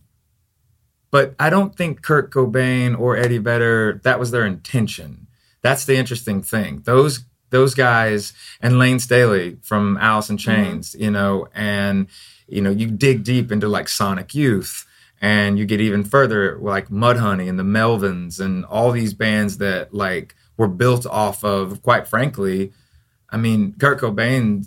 but 1.11 1.35
i 1.41 1.51
don't 1.51 1.75
think 1.75 2.03
kurt 2.03 2.31
cobain 2.31 2.97
or 2.99 3.17
eddie 3.17 3.39
vedder 3.39 4.01
that 4.05 4.21
was 4.21 4.31
their 4.31 4.47
intention 4.47 5.27
that's 5.63 5.85
the 5.85 5.97
interesting 5.97 6.41
thing 6.41 6.81
those 6.85 7.25
those 7.53 7.75
guys 7.75 8.33
and 8.61 8.81
Layne 8.81 8.99
staley 8.99 9.57
from 9.63 9.97
alice 9.99 10.29
in 10.29 10.37
mm-hmm. 10.37 10.51
chains 10.51 10.91
mm-hmm. 10.91 11.05
you 11.05 11.11
know 11.13 11.47
and 11.55 12.09
you 12.53 12.61
know, 12.61 12.71
you 12.71 12.87
dig 12.91 13.25
deep 13.25 13.51
into 13.51 13.67
like 13.67 13.89
Sonic 13.89 14.35
Youth 14.35 14.87
and 15.23 15.59
you 15.59 15.65
get 15.65 15.81
even 15.81 16.05
further 16.05 16.59
like 16.59 16.89
Mudhoney 16.89 17.49
and 17.49 17.59
the 17.59 17.63
Melvins 17.63 18.39
and 18.39 18.67
all 18.67 18.93
these 18.93 19.15
bands 19.15 19.57
that 19.59 19.95
like 19.95 20.35
were 20.59 20.69
built 20.69 21.07
off 21.07 21.45
of, 21.45 21.83
quite 21.83 22.07
frankly, 22.07 22.73
I 23.31 23.39
mean, 23.39 23.75
Kurt 23.79 24.01
Cobain, 24.01 24.67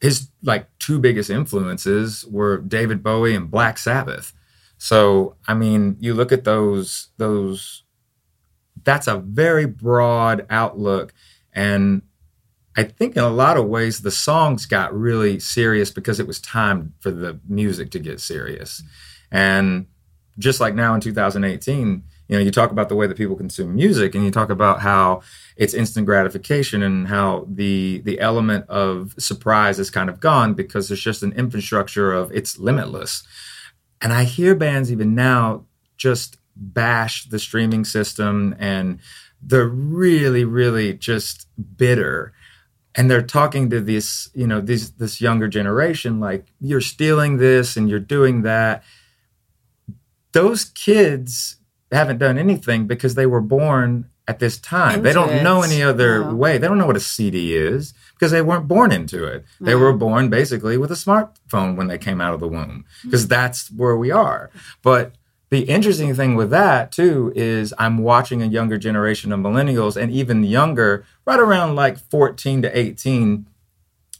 his 0.00 0.28
like 0.42 0.66
two 0.78 0.98
biggest 0.98 1.28
influences 1.28 2.24
were 2.24 2.58
David 2.58 3.02
Bowie 3.02 3.34
and 3.34 3.50
Black 3.50 3.76
Sabbath. 3.76 4.32
So, 4.78 5.36
I 5.46 5.52
mean, 5.52 5.96
you 6.00 6.14
look 6.14 6.32
at 6.32 6.44
those, 6.44 7.08
those, 7.18 7.82
that's 8.82 9.06
a 9.06 9.18
very 9.18 9.66
broad 9.66 10.46
outlook. 10.48 11.12
And 11.54 12.02
I 12.76 12.82
think 12.82 13.16
in 13.16 13.22
a 13.22 13.28
lot 13.28 13.56
of 13.56 13.66
ways 13.66 14.00
the 14.00 14.10
songs 14.10 14.66
got 14.66 14.92
really 14.92 15.38
serious 15.38 15.90
because 15.90 16.18
it 16.18 16.26
was 16.26 16.40
time 16.40 16.94
for 17.00 17.10
the 17.10 17.40
music 17.48 17.90
to 17.92 17.98
get 17.98 18.20
serious. 18.20 18.82
And 19.30 19.86
just 20.38 20.60
like 20.60 20.74
now 20.74 20.94
in 20.94 21.00
2018, 21.00 22.02
you 22.28 22.36
know, 22.36 22.42
you 22.42 22.50
talk 22.50 22.70
about 22.70 22.88
the 22.88 22.96
way 22.96 23.06
that 23.06 23.16
people 23.16 23.36
consume 23.36 23.74
music 23.74 24.14
and 24.14 24.24
you 24.24 24.30
talk 24.30 24.50
about 24.50 24.80
how 24.80 25.20
it's 25.56 25.74
instant 25.74 26.06
gratification 26.06 26.82
and 26.82 27.06
how 27.06 27.46
the 27.48 28.00
the 28.04 28.18
element 28.18 28.68
of 28.68 29.14
surprise 29.18 29.78
is 29.78 29.90
kind 29.90 30.08
of 30.08 30.20
gone 30.20 30.54
because 30.54 30.88
there's 30.88 31.02
just 31.02 31.22
an 31.22 31.32
infrastructure 31.32 32.12
of 32.12 32.32
it's 32.32 32.58
limitless. 32.58 33.24
And 34.00 34.12
I 34.12 34.24
hear 34.24 34.54
bands 34.54 34.90
even 34.90 35.14
now 35.14 35.66
just 35.96 36.38
bash 36.56 37.24
the 37.26 37.38
streaming 37.38 37.84
system 37.84 38.54
and 38.58 39.00
they're 39.46 39.68
really, 39.68 40.44
really 40.44 40.94
just 40.94 41.46
bitter. 41.76 42.32
And 42.94 43.10
they're 43.10 43.22
talking 43.22 43.70
to 43.70 43.80
this 43.80 44.30
you 44.34 44.46
know 44.46 44.60
this 44.60 44.90
this 44.90 45.20
younger 45.20 45.48
generation 45.48 46.20
like 46.20 46.46
you're 46.60 46.80
stealing 46.80 47.38
this 47.38 47.76
and 47.76 47.88
you're 47.88 47.98
doing 47.98 48.42
that. 48.42 48.84
Those 50.32 50.64
kids 50.64 51.56
haven't 51.90 52.18
done 52.18 52.38
anything 52.38 52.86
because 52.86 53.14
they 53.14 53.26
were 53.26 53.40
born 53.40 54.10
at 54.26 54.38
this 54.38 54.58
time. 54.58 54.94
Into 54.94 55.02
they 55.02 55.12
don't 55.12 55.30
it. 55.30 55.42
know 55.42 55.62
any 55.62 55.82
other 55.82 56.34
way. 56.34 56.58
They 56.58 56.68
don't 56.68 56.78
know 56.78 56.86
what 56.86 56.96
a 56.96 57.00
cd 57.00 57.56
is 57.56 57.94
because 58.14 58.30
they 58.30 58.42
weren't 58.42 58.68
born 58.68 58.92
into 58.92 59.24
it. 59.24 59.44
They 59.60 59.74
were 59.74 59.92
born 59.92 60.30
basically 60.30 60.78
with 60.78 60.90
a 60.90 60.94
smartphone 60.94 61.76
when 61.76 61.88
they 61.88 61.98
came 61.98 62.20
out 62.20 62.34
of 62.34 62.40
the 62.40 62.48
womb 62.48 62.84
because 63.02 63.26
that's 63.26 63.70
where 63.70 63.96
we 63.96 64.10
are. 64.10 64.50
But 64.82 65.14
the 65.50 65.62
interesting 65.62 66.14
thing 66.14 66.34
with 66.34 66.50
that 66.50 66.90
too 66.92 67.32
is 67.36 67.72
I'm 67.78 67.98
watching 67.98 68.42
a 68.42 68.46
younger 68.46 68.78
generation 68.78 69.32
of 69.32 69.40
millennials 69.40 70.00
and 70.00 70.10
even 70.10 70.42
younger, 70.44 71.04
right 71.24 71.38
around 71.38 71.76
like 71.76 71.98
14 71.98 72.62
to 72.62 72.78
18, 72.78 73.46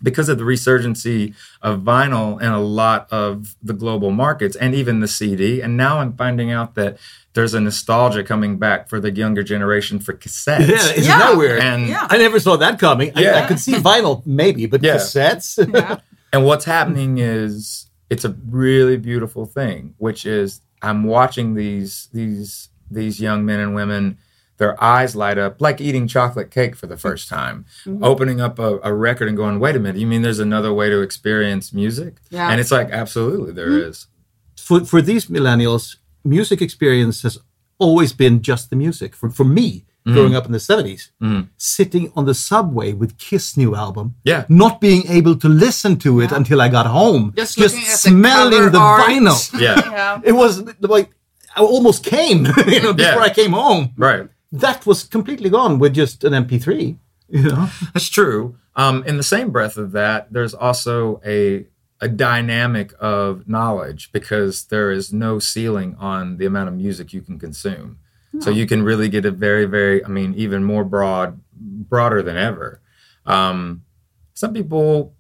because 0.02 0.28
of 0.28 0.38
the 0.38 0.45
resurgency 0.45 1.35
of 1.62 1.81
vinyl 1.81 2.40
in 2.40 2.49
a 2.49 2.61
lot 2.61 3.09
of 3.11 3.57
the 3.62 3.73
global 3.73 4.11
markets 4.11 4.54
and 4.54 4.75
even 4.75 5.00
the 5.00 5.09
CD. 5.09 5.61
And 5.61 5.76
now 5.76 5.99
I'm 5.99 6.14
finding 6.14 6.52
out 6.52 6.75
that 6.75 6.99
there's 7.33 7.54
a 7.54 7.61
nostalgia 7.61 8.23
coming 8.23 8.59
back 8.59 8.88
for 8.88 9.00
the 9.00 9.11
younger 9.11 9.43
generation 9.43 9.99
for 9.99 10.12
cassettes. 10.12 10.69
Yeah, 10.69 10.93
isn't 10.93 11.04
yeah. 11.04 11.19
that 11.19 11.37
weird? 11.37 11.61
And 11.61 11.88
yeah. 11.88 12.07
I 12.11 12.19
never 12.19 12.38
saw 12.38 12.57
that 12.57 12.78
coming. 12.78 13.12
Yeah. 13.16 13.31
I, 13.31 13.45
I 13.45 13.47
could 13.47 13.59
see 13.59 13.73
vinyl 13.75 14.25
maybe, 14.26 14.66
but 14.66 14.83
yeah. 14.83 14.97
cassettes. 14.97 15.59
Yeah. 15.75 15.99
and 16.33 16.45
what's 16.45 16.64
happening 16.64 17.19
is 17.19 17.87
it's 18.11 18.25
a 18.25 18.37
really 18.49 18.97
beautiful 18.97 19.47
thing, 19.47 19.95
which 19.99 20.26
is 20.26 20.61
I'm 20.83 21.04
watching 21.04 21.54
these 21.54 22.09
these 22.12 22.69
these 22.90 23.21
young 23.21 23.45
men 23.45 23.61
and 23.61 23.75
women 23.75 24.19
their 24.57 24.83
eyes 24.83 25.16
light 25.16 25.38
up 25.38 25.61
like 25.61 25.81
eating 25.81 26.07
chocolate 26.07 26.50
cake 26.50 26.76
for 26.76 26.87
the 26.87 26.97
first 26.97 27.28
time 27.28 27.64
mm-hmm. 27.85 28.04
opening 28.04 28.40
up 28.40 28.59
a, 28.59 28.78
a, 28.83 28.93
record 28.93 29.26
and 29.26 29.37
going 29.37 29.59
wait 29.59 29.75
a 29.75 29.81
minute 29.81 29.99
you 29.99 30.07
mean 30.07 30.23
there's 30.23 30.38
another 30.38 30.73
way 30.73 30.88
to 30.88 31.00
experience 31.00 31.73
music 31.73 32.16
yeah. 32.31 32.50
and 32.50 32.61
it's 32.61 32.71
like 32.71 32.88
absolutely 32.90 33.52
there 33.52 33.71
mm-hmm. 33.71 33.90
is. 33.90 34.07
for 34.57 34.85
for 34.85 35.02
these 35.02 35.26
millennials 35.26 35.97
music 36.23 36.62
experience 36.62 37.23
has 37.23 37.38
always 37.78 38.12
been 38.12 38.43
just 38.43 38.71
the 38.71 38.76
music 38.76 39.14
for 39.14 39.28
for 39.28 39.45
me 39.45 39.85
mm. 40.06 40.14
growing 40.14 40.34
up 40.34 40.46
in 40.46 40.52
the 40.52 40.58
70s, 40.58 41.11
mm. 41.23 41.49
sitting 41.56 42.12
on 42.14 42.25
the 42.25 42.34
subway 42.34 42.92
with 42.92 43.18
Kiss' 43.18 43.56
new 43.56 43.75
album. 43.75 44.16
Yeah. 44.25 44.44
Not 44.49 44.80
being 44.80 45.06
able 45.08 45.37
to 45.37 45.49
listen 45.49 45.96
to 45.99 46.20
it 46.20 46.30
yeah. 46.30 46.37
until 46.37 46.61
I 46.61 46.68
got 46.68 46.87
home. 46.87 47.32
Just, 47.37 47.58
just 47.58 47.76
smelling 48.02 48.64
the, 48.64 48.70
the 48.70 48.78
vinyl. 48.78 49.34
Yeah. 49.61 49.80
yeah. 49.90 50.20
It 50.25 50.32
was 50.32 50.62
like, 50.80 51.11
I 51.56 51.61
almost 51.62 52.04
came, 52.04 52.46
you 52.66 52.82
know, 52.82 52.92
before 52.92 53.20
yeah. 53.20 53.28
I 53.30 53.30
came 53.30 53.52
home. 53.52 53.92
Right. 53.96 54.28
That 54.52 54.87
was 54.87 55.04
completely 55.04 55.50
gone 55.50 55.78
with 55.78 55.94
just 55.94 56.25
an 56.25 56.32
MP3. 56.32 56.99
You 57.28 57.42
know? 57.42 57.70
That's 57.92 58.08
true. 58.08 58.56
Um, 58.76 59.04
in 59.06 59.16
the 59.16 59.23
same 59.23 59.50
breath 59.50 59.76
of 59.76 59.92
that, 59.92 60.32
there's 60.32 60.54
also 60.54 61.20
a 61.25 61.66
a 62.00 62.08
dynamic 62.08 62.92
of 63.00 63.49
knowledge 63.49 64.12
because 64.12 64.66
there 64.66 64.90
is 64.90 65.12
no 65.12 65.38
ceiling 65.38 65.96
on 65.99 66.37
the 66.37 66.44
amount 66.44 66.68
of 66.68 66.75
music 66.75 67.14
you 67.14 67.23
can 67.23 67.38
consume. 67.38 67.99
So 68.40 68.50
you 68.50 68.66
can 68.66 68.82
really 68.82 69.08
get 69.08 69.24
a 69.24 69.30
very, 69.30 69.64
very, 69.64 70.04
I 70.04 70.08
mean, 70.08 70.34
even 70.34 70.64
more 70.64 70.84
broad, 70.84 71.40
broader 71.54 72.22
than 72.22 72.36
ever. 72.36 72.80
Um, 73.26 73.84
some 74.34 74.52
people, 74.52 75.14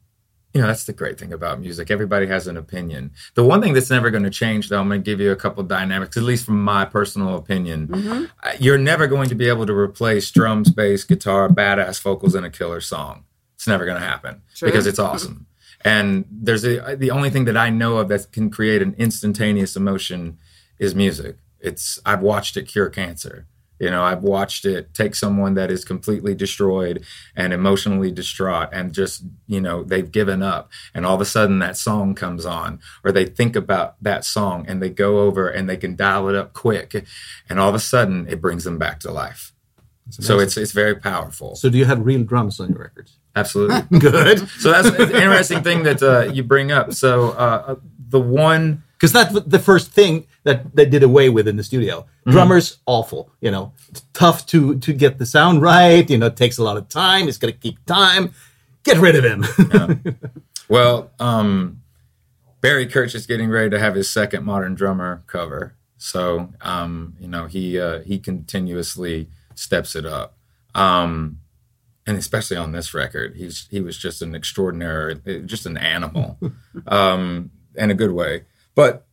you 0.52 0.60
know, 0.60 0.66
that's 0.66 0.84
the 0.84 0.92
great 0.92 1.18
thing 1.18 1.32
about 1.32 1.60
music. 1.60 1.90
Everybody 1.90 2.26
has 2.26 2.46
an 2.46 2.56
opinion. 2.56 3.12
The 3.34 3.44
one 3.44 3.60
thing 3.60 3.72
that's 3.72 3.90
never 3.90 4.10
going 4.10 4.24
to 4.24 4.30
change, 4.30 4.68
though, 4.68 4.80
I'm 4.80 4.88
going 4.88 5.02
to 5.02 5.04
give 5.04 5.20
you 5.20 5.32
a 5.32 5.36
couple 5.36 5.62
dynamics, 5.64 6.16
at 6.16 6.22
least 6.22 6.46
from 6.46 6.62
my 6.62 6.84
personal 6.84 7.36
opinion. 7.36 7.88
Mm-hmm. 7.88 8.24
Uh, 8.42 8.52
you're 8.58 8.78
never 8.78 9.06
going 9.06 9.28
to 9.28 9.34
be 9.34 9.48
able 9.48 9.66
to 9.66 9.74
replace 9.74 10.30
drums, 10.30 10.70
bass, 10.70 11.04
guitar, 11.04 11.48
badass 11.48 12.00
vocals 12.00 12.34
in 12.34 12.44
a 12.44 12.50
killer 12.50 12.80
song. 12.80 13.24
It's 13.54 13.66
never 13.66 13.84
going 13.84 14.00
to 14.00 14.06
happen 14.06 14.42
True. 14.54 14.68
because 14.68 14.86
it's 14.86 14.98
awesome. 14.98 15.46
And 15.84 16.24
there's 16.30 16.64
a, 16.64 16.96
the 16.96 17.10
only 17.10 17.30
thing 17.30 17.44
that 17.44 17.56
I 17.56 17.70
know 17.70 17.98
of 17.98 18.08
that 18.08 18.32
can 18.32 18.50
create 18.50 18.82
an 18.82 18.94
instantaneous 18.96 19.76
emotion 19.76 20.38
is 20.78 20.94
music. 20.94 21.38
It's 21.64 21.98
I've 22.04 22.22
watched 22.22 22.56
it 22.56 22.68
cure 22.68 22.88
cancer. 22.88 23.46
You 23.80 23.90
know, 23.90 24.04
I've 24.04 24.22
watched 24.22 24.64
it 24.64 24.94
take 24.94 25.16
someone 25.16 25.54
that 25.54 25.70
is 25.70 25.84
completely 25.84 26.34
destroyed 26.34 27.04
and 27.34 27.52
emotionally 27.52 28.12
distraught 28.12 28.68
and 28.72 28.94
just, 28.94 29.24
you 29.48 29.60
know, 29.60 29.82
they've 29.82 30.10
given 30.10 30.42
up. 30.42 30.70
And 30.94 31.04
all 31.04 31.16
of 31.16 31.20
a 31.20 31.24
sudden 31.24 31.58
that 31.58 31.76
song 31.76 32.14
comes 32.14 32.46
on, 32.46 32.78
or 33.04 33.10
they 33.10 33.24
think 33.24 33.56
about 33.56 33.96
that 34.00 34.24
song 34.24 34.64
and 34.68 34.80
they 34.80 34.90
go 34.90 35.20
over 35.20 35.48
and 35.48 35.68
they 35.68 35.76
can 35.76 35.96
dial 35.96 36.28
it 36.28 36.36
up 36.36 36.52
quick. 36.52 37.04
And 37.48 37.58
all 37.58 37.68
of 37.68 37.74
a 37.74 37.80
sudden 37.80 38.28
it 38.28 38.40
brings 38.40 38.62
them 38.62 38.78
back 38.78 39.00
to 39.00 39.10
life. 39.10 39.52
So 40.10 40.38
it's 40.38 40.56
it's 40.58 40.72
very 40.72 40.94
powerful. 40.94 41.56
So 41.56 41.70
do 41.70 41.78
you 41.78 41.86
have 41.86 42.04
real 42.04 42.22
drums 42.24 42.60
on 42.60 42.68
your 42.68 42.78
records? 42.78 43.18
Absolutely. 43.34 43.98
Good. 43.98 44.48
So 44.60 44.70
that's 44.70 44.88
an 44.88 45.10
interesting 45.10 45.62
thing 45.62 45.82
that 45.84 46.02
uh, 46.02 46.30
you 46.32 46.42
bring 46.44 46.70
up. 46.70 46.92
So 46.92 47.30
uh, 47.30 47.76
the 48.08 48.20
one 48.20 48.82
because 48.94 49.12
that's 49.12 49.38
the 49.40 49.58
first 49.58 49.90
thing 49.90 50.26
that 50.44 50.74
they 50.74 50.86
did 50.86 51.02
away 51.02 51.28
with 51.28 51.46
in 51.46 51.56
the 51.56 51.64
studio. 51.64 52.00
Mm-hmm. 52.00 52.30
Drummers 52.30 52.78
awful, 52.86 53.30
you 53.40 53.50
know, 53.50 53.72
tough 54.12 54.46
to 54.46 54.78
to 54.78 54.92
get 54.92 55.18
the 55.18 55.26
sound 55.26 55.62
right. 55.62 56.08
You 56.08 56.18
know, 56.18 56.26
it 56.26 56.36
takes 56.36 56.58
a 56.58 56.62
lot 56.62 56.76
of 56.76 56.88
time. 56.88 57.28
It's 57.28 57.38
to 57.38 57.52
keep 57.52 57.84
time. 57.86 58.32
Get 58.82 58.98
rid 58.98 59.16
of 59.16 59.24
him. 59.24 59.44
yeah. 59.72 60.12
Well, 60.66 61.10
um, 61.20 61.82
Barry 62.62 62.86
Kerch 62.86 63.14
is 63.14 63.26
getting 63.26 63.50
ready 63.50 63.68
to 63.68 63.78
have 63.78 63.94
his 63.94 64.08
second 64.08 64.46
modern 64.46 64.74
drummer 64.74 65.22
cover. 65.26 65.76
So 65.98 66.54
um, 66.62 67.16
you 67.20 67.28
know 67.28 67.46
he 67.46 67.78
uh, 67.78 68.00
he 68.00 68.18
continuously 68.18 69.28
steps 69.54 69.94
it 69.94 70.06
up. 70.06 70.38
Um, 70.74 71.40
and 72.06 72.18
especially 72.18 72.56
on 72.56 72.72
this 72.72 72.92
record, 72.92 73.36
he's 73.36 73.66
he 73.70 73.80
was 73.80 73.96
just 73.96 74.22
an 74.22 74.34
extraordinary, 74.34 75.20
just 75.46 75.66
an 75.66 75.76
animal, 75.76 76.38
um, 76.86 77.50
in 77.76 77.90
a 77.90 77.94
good 77.94 78.12
way. 78.12 78.44
But 78.74 79.06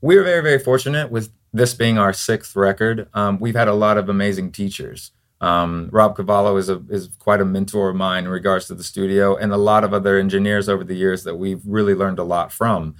we 0.00 0.16
are 0.16 0.22
very, 0.22 0.42
very 0.42 0.58
fortunate 0.58 1.10
with 1.10 1.32
this 1.52 1.74
being 1.74 1.98
our 1.98 2.12
sixth 2.12 2.54
record. 2.54 3.08
Um, 3.14 3.38
we've 3.38 3.54
had 3.54 3.68
a 3.68 3.74
lot 3.74 3.98
of 3.98 4.08
amazing 4.08 4.52
teachers. 4.52 5.12
Um, 5.40 5.88
Rob 5.92 6.16
Cavallo 6.16 6.56
is 6.56 6.68
a 6.68 6.82
is 6.88 7.10
quite 7.18 7.40
a 7.40 7.44
mentor 7.44 7.90
of 7.90 7.96
mine 7.96 8.24
in 8.24 8.30
regards 8.30 8.66
to 8.68 8.74
the 8.74 8.84
studio, 8.84 9.36
and 9.36 9.52
a 9.52 9.58
lot 9.58 9.84
of 9.84 9.92
other 9.92 10.18
engineers 10.18 10.68
over 10.68 10.84
the 10.84 10.94
years 10.94 11.24
that 11.24 11.36
we've 11.36 11.62
really 11.66 11.94
learned 11.94 12.18
a 12.18 12.24
lot 12.24 12.52
from. 12.52 12.94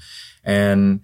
And 0.44 1.00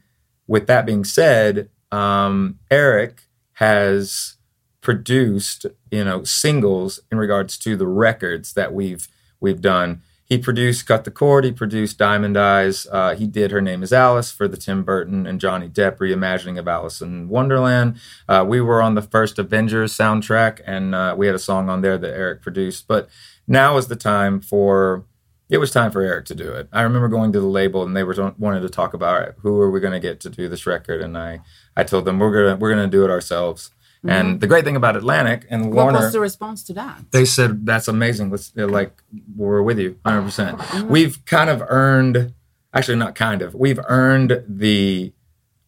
with 0.46 0.66
that 0.66 0.84
being 0.84 1.04
said, 1.04 1.70
um, 1.90 2.58
Eric 2.70 3.22
has 3.54 4.36
produced 4.82 5.64
you 5.90 6.04
know 6.04 6.24
singles 6.24 7.00
in 7.10 7.16
regards 7.16 7.56
to 7.56 7.76
the 7.76 7.86
records 7.86 8.52
that 8.54 8.74
we've 8.74 9.08
we've 9.40 9.60
done 9.60 10.02
he 10.32 10.38
produced 10.38 10.86
cut 10.86 11.04
the 11.04 11.10
cord 11.10 11.44
he 11.44 11.52
produced 11.52 11.98
diamond 11.98 12.38
eyes 12.38 12.86
uh, 12.90 13.14
he 13.14 13.26
did 13.26 13.50
her 13.50 13.60
name 13.60 13.82
is 13.82 13.92
alice 13.92 14.30
for 14.30 14.48
the 14.48 14.56
tim 14.56 14.82
burton 14.82 15.26
and 15.26 15.38
johnny 15.38 15.68
depp 15.68 15.98
reimagining 15.98 16.58
of 16.58 16.66
alice 16.66 17.02
in 17.02 17.28
wonderland. 17.28 18.00
Uh, 18.26 18.42
we 18.48 18.58
were 18.58 18.80
on 18.80 18.94
the 18.94 19.02
first 19.02 19.38
avengers 19.38 19.92
soundtrack 19.92 20.62
and 20.66 20.94
uh, 20.94 21.14
we 21.18 21.26
had 21.26 21.36
a 21.36 21.38
song 21.38 21.68
on 21.68 21.82
there 21.82 21.98
that 21.98 22.14
eric 22.14 22.40
produced 22.40 22.88
but 22.88 23.10
now 23.46 23.76
is 23.76 23.88
the 23.88 23.96
time 23.96 24.40
for 24.40 25.04
it 25.50 25.58
was 25.58 25.70
time 25.70 25.90
for 25.90 26.00
eric 26.00 26.24
to 26.24 26.34
do 26.34 26.50
it. 26.50 26.66
I 26.72 26.80
remember 26.80 27.08
going 27.08 27.30
to 27.32 27.40
the 27.40 27.46
label 27.46 27.82
and 27.82 27.94
they 27.94 28.04
were 28.04 28.34
wanted 28.38 28.60
to 28.60 28.70
talk 28.70 28.94
about 28.94 29.34
who 29.40 29.60
are 29.60 29.70
we 29.70 29.80
going 29.80 29.92
to 29.92 30.00
get 30.00 30.18
to 30.20 30.30
do 30.30 30.48
this 30.48 30.66
record? 30.66 31.02
And 31.02 31.18
i 31.18 31.40
i 31.76 31.84
told 31.84 32.06
them 32.06 32.18
we're 32.18 32.32
gonna 32.32 32.56
we're 32.56 32.70
gonna 32.70 32.86
do 32.86 33.04
it 33.04 33.10
ourselves 33.10 33.70
Mm-hmm. 34.04 34.10
And 34.10 34.40
the 34.40 34.48
great 34.48 34.64
thing 34.64 34.74
about 34.74 34.96
Atlantic 34.96 35.46
and 35.48 35.66
what 35.66 35.84
Warner, 35.84 35.98
what 35.98 36.04
was 36.04 36.12
the 36.12 36.20
response 36.20 36.64
to 36.64 36.72
that? 36.72 37.12
They 37.12 37.24
said 37.24 37.64
that's 37.64 37.86
amazing. 37.86 38.30
Let's 38.30 38.52
like 38.56 39.00
we're 39.36 39.62
with 39.62 39.78
you 39.78 39.96
100. 40.02 40.22
percent 40.22 40.58
mm-hmm. 40.58 40.88
We've 40.88 41.24
kind 41.24 41.48
of 41.48 41.62
earned, 41.68 42.34
actually 42.74 42.96
not 42.96 43.14
kind 43.14 43.42
of, 43.42 43.54
we've 43.54 43.78
earned 43.86 44.42
the 44.48 45.12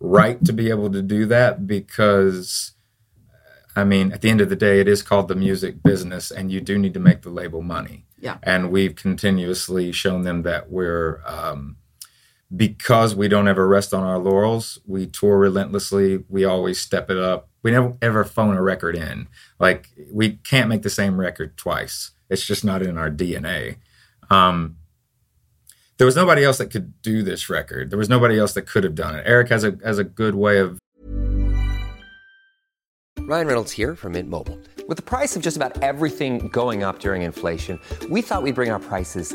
right 0.00 0.44
to 0.44 0.52
be 0.52 0.68
able 0.68 0.90
to 0.90 1.00
do 1.00 1.26
that 1.26 1.68
because, 1.68 2.72
I 3.76 3.84
mean, 3.84 4.10
at 4.10 4.20
the 4.20 4.30
end 4.30 4.40
of 4.40 4.48
the 4.48 4.56
day, 4.56 4.80
it 4.80 4.88
is 4.88 5.00
called 5.00 5.28
the 5.28 5.36
music 5.36 5.80
business, 5.84 6.32
and 6.32 6.50
you 6.50 6.60
do 6.60 6.76
need 6.76 6.94
to 6.94 7.00
make 7.00 7.22
the 7.22 7.30
label 7.30 7.62
money. 7.62 8.04
Yeah. 8.18 8.38
And 8.42 8.72
we've 8.72 8.96
continuously 8.96 9.92
shown 9.92 10.22
them 10.22 10.42
that 10.42 10.70
we're. 10.70 11.20
Um, 11.24 11.76
because 12.54 13.16
we 13.16 13.26
don't 13.26 13.48
ever 13.48 13.66
rest 13.66 13.92
on 13.92 14.04
our 14.04 14.18
laurels, 14.18 14.78
we 14.86 15.06
tour 15.06 15.38
relentlessly. 15.38 16.22
We 16.28 16.44
always 16.44 16.78
step 16.80 17.10
it 17.10 17.16
up 17.16 17.48
we 17.64 17.72
never 17.72 17.96
ever 18.00 18.24
phone 18.24 18.56
a 18.56 18.62
record 18.62 18.94
in. 18.94 19.26
Like 19.58 19.88
we 20.12 20.34
can't 20.36 20.68
make 20.68 20.82
the 20.82 20.90
same 20.90 21.18
record 21.18 21.56
twice. 21.56 22.12
It's 22.30 22.46
just 22.46 22.64
not 22.64 22.82
in 22.82 22.96
our 22.96 23.10
DNA. 23.10 23.78
Um, 24.30 24.76
there 25.96 26.06
was 26.06 26.14
nobody 26.14 26.44
else 26.44 26.58
that 26.58 26.70
could 26.70 27.00
do 27.02 27.22
this 27.22 27.48
record. 27.48 27.90
There 27.90 27.98
was 27.98 28.08
nobody 28.08 28.38
else 28.38 28.52
that 28.52 28.66
could 28.66 28.84
have 28.84 28.94
done 28.94 29.16
it. 29.16 29.24
Eric 29.26 29.48
has 29.48 29.64
a 29.64 29.76
has 29.82 29.98
a 29.98 30.04
good 30.04 30.36
way 30.36 30.58
of. 30.58 30.78
Ryan 33.26 33.46
Reynolds 33.46 33.72
here 33.72 33.96
from 33.96 34.12
Mint 34.12 34.28
Mobile. 34.28 34.58
With 34.86 34.98
the 34.98 35.02
price 35.02 35.34
of 35.34 35.40
just 35.40 35.56
about 35.56 35.82
everything 35.82 36.48
going 36.48 36.82
up 36.82 36.98
during 36.98 37.22
inflation, 37.22 37.80
we 38.10 38.20
thought 38.20 38.42
we'd 38.42 38.54
bring 38.54 38.70
our 38.70 38.78
prices 38.78 39.34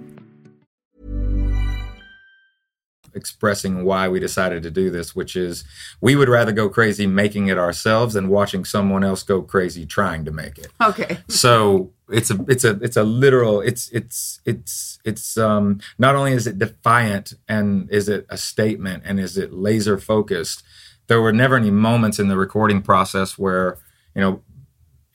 expressing 3.13 3.83
why 3.83 4.07
we 4.07 4.19
decided 4.19 4.63
to 4.63 4.71
do 4.71 4.89
this, 4.89 5.15
which 5.15 5.35
is 5.35 5.63
we 5.99 6.15
would 6.15 6.29
rather 6.29 6.51
go 6.51 6.69
crazy 6.69 7.07
making 7.07 7.47
it 7.47 7.57
ourselves 7.57 8.13
than 8.13 8.29
watching 8.29 8.65
someone 8.65 9.03
else 9.03 9.23
go 9.23 9.41
crazy 9.41 9.85
trying 9.85 10.25
to 10.25 10.31
make 10.31 10.57
it. 10.57 10.69
Okay. 10.81 11.17
So 11.27 11.91
it's 12.09 12.29
a 12.29 12.39
it's 12.47 12.63
a 12.63 12.71
it's 12.81 12.97
a 12.97 13.03
literal 13.03 13.61
it's 13.61 13.89
it's 13.91 14.41
it's 14.45 14.99
it's 15.05 15.37
um 15.37 15.79
not 15.97 16.15
only 16.15 16.33
is 16.33 16.47
it 16.47 16.59
defiant 16.59 17.33
and 17.47 17.89
is 17.89 18.09
it 18.09 18.25
a 18.29 18.37
statement 18.37 19.03
and 19.05 19.19
is 19.19 19.37
it 19.37 19.53
laser 19.53 19.97
focused, 19.97 20.63
there 21.07 21.21
were 21.21 21.33
never 21.33 21.55
any 21.55 21.71
moments 21.71 22.19
in 22.19 22.27
the 22.27 22.37
recording 22.37 22.81
process 22.81 23.37
where 23.37 23.77
you 24.15 24.21
know 24.21 24.41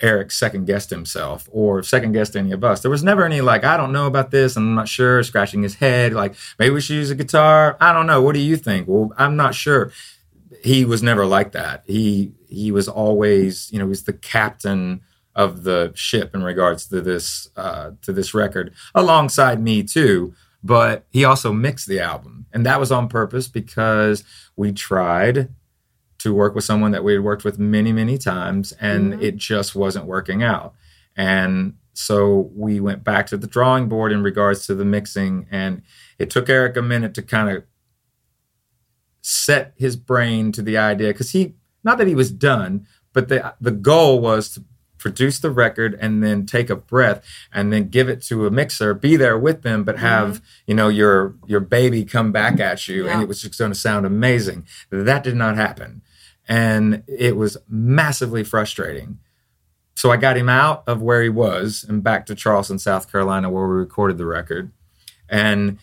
Eric 0.01 0.31
second 0.31 0.67
guessed 0.67 0.91
himself 0.91 1.49
or 1.51 1.83
second 1.83 2.13
guessed 2.13 2.37
any 2.37 2.53
of 2.53 2.63
us. 2.63 2.83
There 2.83 2.91
was 2.91 3.03
never 3.03 3.25
any 3.25 3.41
like, 3.41 3.65
I 3.65 3.77
don't 3.77 3.93
know 3.93 4.07
about 4.07 4.31
this. 4.31 4.57
I'm 4.57 4.75
not 4.75 4.89
sure. 4.89 5.23
Scratching 5.23 5.63
his 5.63 5.77
head, 5.77 6.13
like 6.13 6.35
maybe 6.59 6.75
we 6.75 6.81
should 6.81 6.97
use 6.97 7.11
a 7.11 7.15
guitar. 7.15 7.77
I 7.81 7.93
don't 7.93 8.07
know. 8.07 8.21
What 8.21 8.35
do 8.35 8.41
you 8.41 8.57
think? 8.57 8.89
Well, 8.89 9.13
I'm 9.17 9.37
not 9.37 9.55
sure. 9.55 9.93
He 10.63 10.85
was 10.85 11.03
never 11.03 11.25
like 11.25 11.53
that. 11.53 11.85
He 11.87 12.33
he 12.49 12.73
was 12.73 12.89
always, 12.89 13.71
you 13.73 13.79
know, 13.79 13.89
he's 13.89 14.05
the 14.05 14.13
captain 14.13 15.01
of 15.35 15.65
the 15.65 15.93
ship 15.95 16.35
in 16.35 16.43
regards 16.43 16.87
to 16.89 17.01
this 17.01 17.49
uh, 17.57 17.93
to 18.03 18.13
this 18.13 18.35
record, 18.35 18.75
alongside 18.95 19.63
me 19.63 19.83
too. 19.83 20.35
But 20.63 21.07
he 21.11 21.25
also 21.25 21.53
mixed 21.53 21.87
the 21.87 22.01
album, 22.01 22.47
and 22.53 22.67
that 22.67 22.81
was 22.81 22.91
on 22.91 23.09
purpose 23.09 23.47
because 23.47 24.25
we 24.57 24.73
tried 24.73 25.51
to 26.27 26.35
work 26.35 26.57
with 26.57 26.65
someone 26.65 26.91
that 26.91 27.05
we 27.05 27.13
had 27.13 27.23
worked 27.23 27.45
with 27.45 27.57
many, 27.57 27.93
many 27.93 28.19
times, 28.19 28.73
and 28.81 29.13
mm-hmm. 29.13 29.23
it 29.23 29.37
just 29.37 29.77
wasn't 29.77 30.07
working 30.07 30.43
out. 30.43 30.75
And 31.17 31.75
so 31.93 32.51
we 32.53 32.81
went 32.81 33.05
back 33.05 33.29
to 33.29 33.37
the 33.37 33.47
drawing 33.47 33.89
board 33.89 34.11
in 34.11 34.25
regards 34.25 34.67
to 34.67 34.75
the 34.75 34.85
mixing, 34.85 35.47
and 35.53 35.83
it 36.19 36.29
took 36.29 36.49
Eric 36.49 36.77
a 36.77 36.83
minute 36.83 37.15
to 37.15 37.23
kind 37.23 37.57
of 37.57 37.63
set 39.23 39.73
his 39.77 39.95
brain 39.97 40.51
to 40.51 40.63
the 40.63 40.77
idea 40.77 41.09
because 41.09 41.31
he, 41.31 41.55
not 41.85 41.97
that 41.99 42.09
he 42.09 42.17
was 42.17 42.33
done, 42.33 42.89
but 43.13 43.29
the 43.29 43.55
the 43.61 43.71
goal 43.71 44.19
was 44.19 44.53
to 44.55 44.65
produce 44.99 45.39
the 45.39 45.51
record 45.51 45.97
and 46.01 46.23
then 46.23 46.45
take 46.45 46.69
a 46.69 46.75
breath 46.75 47.25
and 47.53 47.73
then 47.73 47.89
give 47.89 48.09
it 48.09 48.23
to 48.23 48.47
a 48.47 48.51
mixer 48.51 48.95
be 48.95 49.15
there 49.15 49.39
with 49.39 49.63
them 49.63 49.85
but 49.85 49.99
have 49.99 50.39
mm-hmm. 50.39 50.45
you 50.67 50.75
know 50.75 50.89
your 50.89 51.37
your 51.47 51.61
baby 51.61 52.05
come 52.05 52.33
back 52.33 52.59
at 52.59 52.89
you 52.89 53.05
yeah. 53.05 53.13
and 53.13 53.23
it 53.23 53.29
was 53.29 53.43
just 53.43 53.59
going 53.59 53.71
to 53.71 53.79
sound 53.79 54.05
amazing 54.07 54.67
that 54.91 55.23
did 55.23 55.37
not 55.37 55.55
happen 55.55 56.03
and 56.49 57.03
it 57.07 57.37
was 57.37 57.57
massively 57.69 58.45
frustrating. 58.45 59.19
So 59.95 60.11
I 60.11 60.17
got 60.17 60.37
him 60.37 60.49
out 60.49 60.85
of 60.87 61.01
where 61.01 61.23
he 61.23 61.29
was 61.29 61.85
and 61.89 62.03
back 62.03 62.27
to 62.27 62.35
Charleston, 62.35 62.79
South 62.79 63.11
Carolina, 63.11 63.51
where 63.51 63.67
we 63.67 63.75
recorded 63.75 64.19
the 64.19 64.27
record. 64.27 64.71
And 65.29 65.79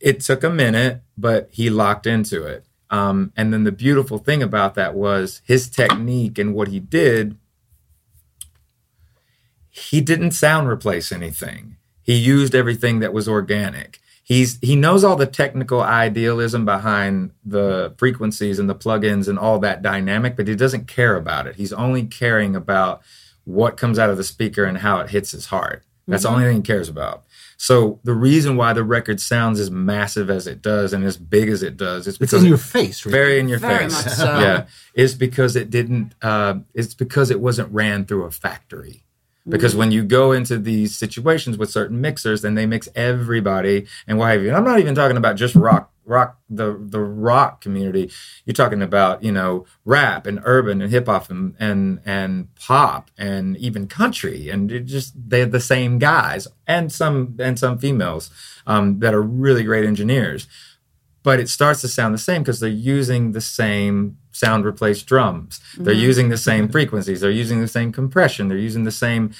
it 0.00 0.20
took 0.20 0.42
a 0.42 0.50
minute, 0.50 1.02
but 1.16 1.48
he 1.52 1.70
locked 1.70 2.06
into 2.06 2.44
it. 2.44 2.66
Um, 2.90 3.32
and 3.36 3.52
then 3.52 3.64
the 3.64 3.72
beautiful 3.72 4.18
thing 4.18 4.42
about 4.42 4.74
that 4.74 4.94
was 4.94 5.42
his 5.44 5.68
technique 5.68 6.38
and 6.38 6.54
what 6.54 6.68
he 6.68 6.80
did. 6.80 7.36
He 9.70 10.00
didn't 10.00 10.32
sound 10.32 10.68
replace 10.68 11.12
anything. 11.12 11.76
He 12.02 12.14
used 12.14 12.54
everything 12.54 13.00
that 13.00 13.12
was 13.12 13.28
organic. 13.28 14.00
He's 14.26 14.58
he 14.58 14.74
knows 14.74 15.04
all 15.04 15.14
the 15.14 15.24
technical 15.24 15.80
idealism 15.80 16.64
behind 16.64 17.30
the 17.44 17.94
frequencies 17.96 18.58
and 18.58 18.68
the 18.68 18.74
plugins 18.74 19.28
and 19.28 19.38
all 19.38 19.60
that 19.60 19.82
dynamic, 19.82 20.36
but 20.36 20.48
he 20.48 20.56
doesn't 20.56 20.88
care 20.88 21.14
about 21.14 21.46
it. 21.46 21.54
He's 21.54 21.72
only 21.72 22.02
caring 22.02 22.56
about 22.56 23.02
what 23.44 23.76
comes 23.76 24.00
out 24.00 24.10
of 24.10 24.16
the 24.16 24.24
speaker 24.24 24.64
and 24.64 24.78
how 24.78 24.98
it 24.98 25.10
hits 25.10 25.30
his 25.30 25.46
heart. 25.46 25.84
That's 26.08 26.24
mm-hmm. 26.24 26.32
the 26.32 26.36
only 26.38 26.48
thing 26.48 26.62
he 26.62 26.66
cares 26.66 26.88
about. 26.88 27.22
So 27.56 28.00
the 28.02 28.14
reason 28.14 28.56
why 28.56 28.72
the 28.72 28.82
record 28.82 29.20
sounds 29.20 29.60
as 29.60 29.70
massive 29.70 30.28
as 30.28 30.48
it 30.48 30.60
does 30.60 30.92
and 30.92 31.04
as 31.04 31.16
big 31.16 31.48
as 31.48 31.62
it 31.62 31.76
does 31.76 32.08
is 32.08 32.18
because 32.18 32.34
it's 32.34 32.42
in 32.42 32.48
your 32.48 32.58
face, 32.58 33.06
really. 33.06 33.16
very 33.16 33.38
in 33.38 33.48
your 33.48 33.60
very 33.60 33.88
face. 33.88 34.16
So. 34.16 34.24
Yeah, 34.40 34.66
is 34.94 35.14
because 35.14 35.54
it 35.54 35.70
didn't. 35.70 36.16
Uh, 36.20 36.56
it's 36.74 36.94
because 36.94 37.30
it 37.30 37.40
wasn't 37.40 37.72
ran 37.72 38.06
through 38.06 38.24
a 38.24 38.32
factory. 38.32 39.04
Because 39.48 39.72
mm-hmm. 39.72 39.78
when 39.78 39.92
you 39.92 40.02
go 40.02 40.32
into 40.32 40.58
these 40.58 40.96
situations 40.96 41.56
with 41.56 41.70
certain 41.70 42.00
mixers, 42.00 42.42
then 42.42 42.54
they 42.54 42.66
mix 42.66 42.88
everybody 42.94 43.86
and 44.06 44.18
why 44.18 44.32
have 44.32 44.42
you. 44.42 44.48
And 44.48 44.56
I'm 44.56 44.64
not 44.64 44.80
even 44.80 44.94
talking 44.94 45.16
about 45.16 45.36
just 45.36 45.54
rock 45.54 45.92
rock 46.06 46.38
the 46.48 46.80
the 46.80 47.00
rock 47.00 47.60
community 47.60 48.08
you're 48.44 48.54
talking 48.54 48.80
about 48.80 49.24
you 49.24 49.32
know 49.32 49.66
rap 49.84 50.24
and 50.24 50.40
urban 50.44 50.80
and 50.80 50.90
hip 50.92 51.06
hop 51.06 51.28
and, 51.30 51.56
and 51.58 52.00
and 52.06 52.54
pop 52.54 53.10
and 53.18 53.56
even 53.56 53.88
country 53.88 54.48
and 54.48 54.86
just 54.86 55.12
they're 55.16 55.46
the 55.46 55.58
same 55.58 55.98
guys 55.98 56.46
and 56.66 56.92
some 56.92 57.36
and 57.40 57.58
some 57.58 57.76
females 57.76 58.30
um, 58.68 59.00
that 59.00 59.14
are 59.14 59.22
really 59.22 59.64
great 59.64 59.84
engineers 59.84 60.46
but 61.26 61.40
it 61.40 61.48
starts 61.48 61.80
to 61.80 61.88
sound 61.88 62.14
the 62.14 62.18
same 62.18 62.42
because 62.42 62.60
they're 62.60 62.70
using 62.96 63.32
the 63.32 63.40
same 63.40 64.16
sound 64.32 64.64
replaced 64.64 65.06
drums 65.06 65.60
they're 65.76 65.94
mm-hmm. 65.94 66.02
using 66.10 66.28
the 66.28 66.36
same 66.36 66.68
frequencies 66.68 67.20
they're 67.20 67.30
using 67.44 67.60
the 67.60 67.68
same 67.78 67.90
compression 67.90 68.48
they're 68.48 68.66
using 68.70 68.84
the 68.84 68.98
same 69.06 69.32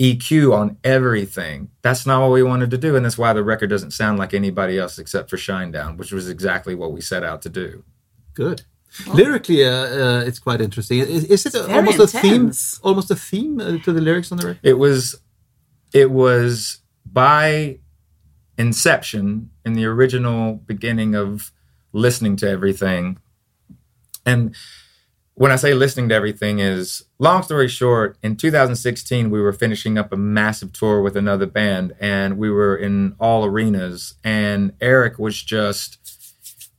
EQ 0.00 0.54
on 0.54 0.78
everything. 0.82 1.70
That's 1.82 2.06
not 2.06 2.22
what 2.22 2.30
we 2.30 2.42
wanted 2.42 2.70
to 2.70 2.78
do, 2.78 2.96
and 2.96 3.04
that's 3.04 3.18
why 3.18 3.34
the 3.34 3.44
record 3.44 3.68
doesn't 3.68 3.90
sound 3.90 4.18
like 4.18 4.32
anybody 4.32 4.78
else 4.78 4.98
except 4.98 5.28
for 5.28 5.36
Shinedown, 5.36 5.98
which 5.98 6.10
was 6.10 6.28
exactly 6.28 6.74
what 6.74 6.92
we 6.92 7.02
set 7.02 7.22
out 7.22 7.42
to 7.42 7.50
do. 7.50 7.84
Good. 8.32 8.62
Oh. 9.06 9.12
Lyrically, 9.12 9.62
uh, 9.62 9.70
uh, 9.70 10.24
it's 10.26 10.38
quite 10.38 10.62
interesting. 10.62 11.00
Is, 11.00 11.24
is 11.24 11.46
it 11.46 11.70
almost 11.70 12.00
intense. 12.00 12.14
a 12.14 12.20
theme? 12.20 12.52
Almost 12.82 13.10
a 13.10 13.14
theme 13.14 13.60
uh, 13.60 13.78
to 13.84 13.92
the 13.92 14.00
lyrics 14.00 14.32
on 14.32 14.38
the 14.38 14.46
record. 14.46 14.60
It 14.62 14.78
was. 14.78 15.20
It 15.92 16.10
was 16.10 16.78
by 17.04 17.79
inception 18.60 19.50
in 19.64 19.72
the 19.72 19.86
original 19.86 20.54
beginning 20.54 21.14
of 21.14 21.52
listening 21.92 22.36
to 22.36 22.48
everything, 22.48 23.18
and 24.24 24.54
when 25.40 25.50
I 25.50 25.56
say 25.56 25.72
listening 25.72 26.10
to 26.10 26.14
everything 26.14 26.58
is 26.58 27.02
long 27.18 27.42
story 27.42 27.66
short, 27.66 28.18
in 28.22 28.36
2016 28.36 29.30
we 29.30 29.40
were 29.40 29.54
finishing 29.54 29.96
up 29.96 30.12
a 30.12 30.16
massive 30.16 30.70
tour 30.70 31.00
with 31.00 31.16
another 31.16 31.46
band 31.46 31.94
and 31.98 32.36
we 32.36 32.50
were 32.50 32.76
in 32.76 33.16
all 33.18 33.46
arenas. 33.46 34.16
And 34.22 34.74
Eric 34.82 35.18
was 35.18 35.42
just 35.42 35.96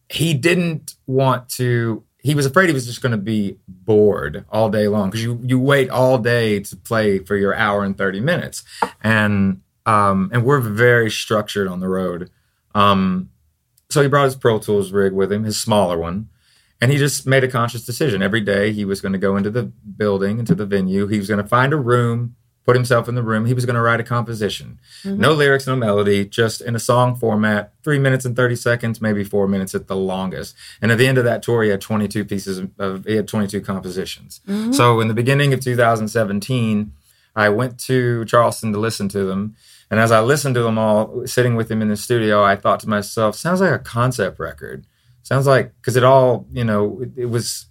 he 0.09 0.35
didn't 0.35 0.93
want 1.07 1.49
to 1.49 2.03
he 2.19 2.35
was 2.35 2.45
afraid 2.45 2.67
he 2.67 2.73
was 2.73 2.85
just 2.85 3.01
going 3.01 3.13
to 3.13 3.17
be 3.17 3.57
bored 3.67 4.45
all 4.51 4.69
day 4.69 4.87
long 4.87 5.09
because 5.09 5.23
you 5.23 5.39
you 5.43 5.59
wait 5.59 5.89
all 5.89 6.19
day 6.19 6.59
to 6.59 6.75
play 6.75 7.17
for 7.17 7.35
your 7.35 7.55
hour 7.55 7.83
and 7.83 7.97
30 7.97 8.19
minutes. 8.19 8.63
And 9.03 9.61
um 9.91 10.29
and 10.33 10.43
we're 10.43 10.59
very 10.59 11.09
structured 11.09 11.67
on 11.67 11.79
the 11.79 11.87
road 11.87 12.29
um 12.75 13.29
so 13.89 14.01
he 14.01 14.07
brought 14.07 14.25
his 14.25 14.35
pro 14.35 14.59
tools 14.59 14.91
rig 14.91 15.13
with 15.13 15.31
him 15.31 15.43
his 15.43 15.59
smaller 15.59 15.97
one 15.97 16.29
and 16.81 16.91
he 16.91 16.97
just 16.97 17.27
made 17.27 17.43
a 17.43 17.47
conscious 17.47 17.85
decision. 17.85 18.23
Every 18.23 18.41
day 18.41 18.73
he 18.73 18.83
was 18.83 19.01
going 19.01 19.13
to 19.13 19.19
go 19.19 19.37
into 19.37 19.51
the 19.51 19.63
building, 19.63 20.39
into 20.39 20.55
the 20.55 20.65
venue. 20.65 21.05
He 21.05 21.19
was 21.19 21.27
going 21.27 21.41
to 21.41 21.47
find 21.47 21.73
a 21.73 21.77
room, 21.77 22.35
put 22.65 22.75
himself 22.75 23.07
in 23.07 23.13
the 23.13 23.21
room. 23.21 23.45
He 23.45 23.53
was 23.53 23.67
going 23.67 23.75
to 23.75 23.81
write 23.81 23.99
a 23.99 24.03
composition. 24.03 24.79
Mm-hmm. 25.03 25.21
No 25.21 25.33
lyrics, 25.33 25.67
no 25.67 25.75
melody, 25.75 26.25
just 26.25 26.59
in 26.59 26.75
a 26.75 26.79
song 26.79 27.15
format, 27.15 27.71
three 27.83 27.99
minutes 27.99 28.25
and 28.25 28.35
30 28.35 28.55
seconds, 28.55 28.99
maybe 28.99 29.23
four 29.23 29.47
minutes 29.47 29.75
at 29.75 29.87
the 29.87 29.95
longest. 29.95 30.55
And 30.81 30.91
at 30.91 30.97
the 30.97 31.05
end 31.05 31.19
of 31.19 31.23
that 31.25 31.43
tour, 31.43 31.61
he 31.61 31.69
had 31.69 31.81
22 31.81 32.25
pieces 32.25 32.63
of, 32.79 33.05
he 33.05 33.15
had 33.15 33.27
22 33.27 33.61
compositions. 33.61 34.41
Mm-hmm. 34.47 34.71
So 34.71 34.99
in 35.01 35.07
the 35.07 35.13
beginning 35.13 35.53
of 35.53 35.59
2017, 35.59 36.93
I 37.35 37.49
went 37.49 37.79
to 37.81 38.25
Charleston 38.25 38.73
to 38.73 38.79
listen 38.79 39.07
to 39.09 39.23
them. 39.23 39.55
And 39.91 39.99
as 39.99 40.11
I 40.11 40.21
listened 40.21 40.55
to 40.55 40.63
them 40.63 40.79
all, 40.79 41.27
sitting 41.27 41.55
with 41.55 41.69
him 41.69 41.81
in 41.81 41.89
the 41.89 41.97
studio, 41.97 42.41
I 42.41 42.55
thought 42.55 42.79
to 42.79 42.89
myself, 42.89 43.35
sounds 43.35 43.59
like 43.59 43.73
a 43.73 43.79
concept 43.79 44.39
record. 44.39 44.87
Sounds 45.21 45.45
like 45.45 45.75
because 45.75 45.97
it 45.97 46.03
all, 46.03 46.47
you 46.49 46.63
know, 46.63 47.01
it, 47.01 47.11
it, 47.23 47.25
was, 47.25 47.65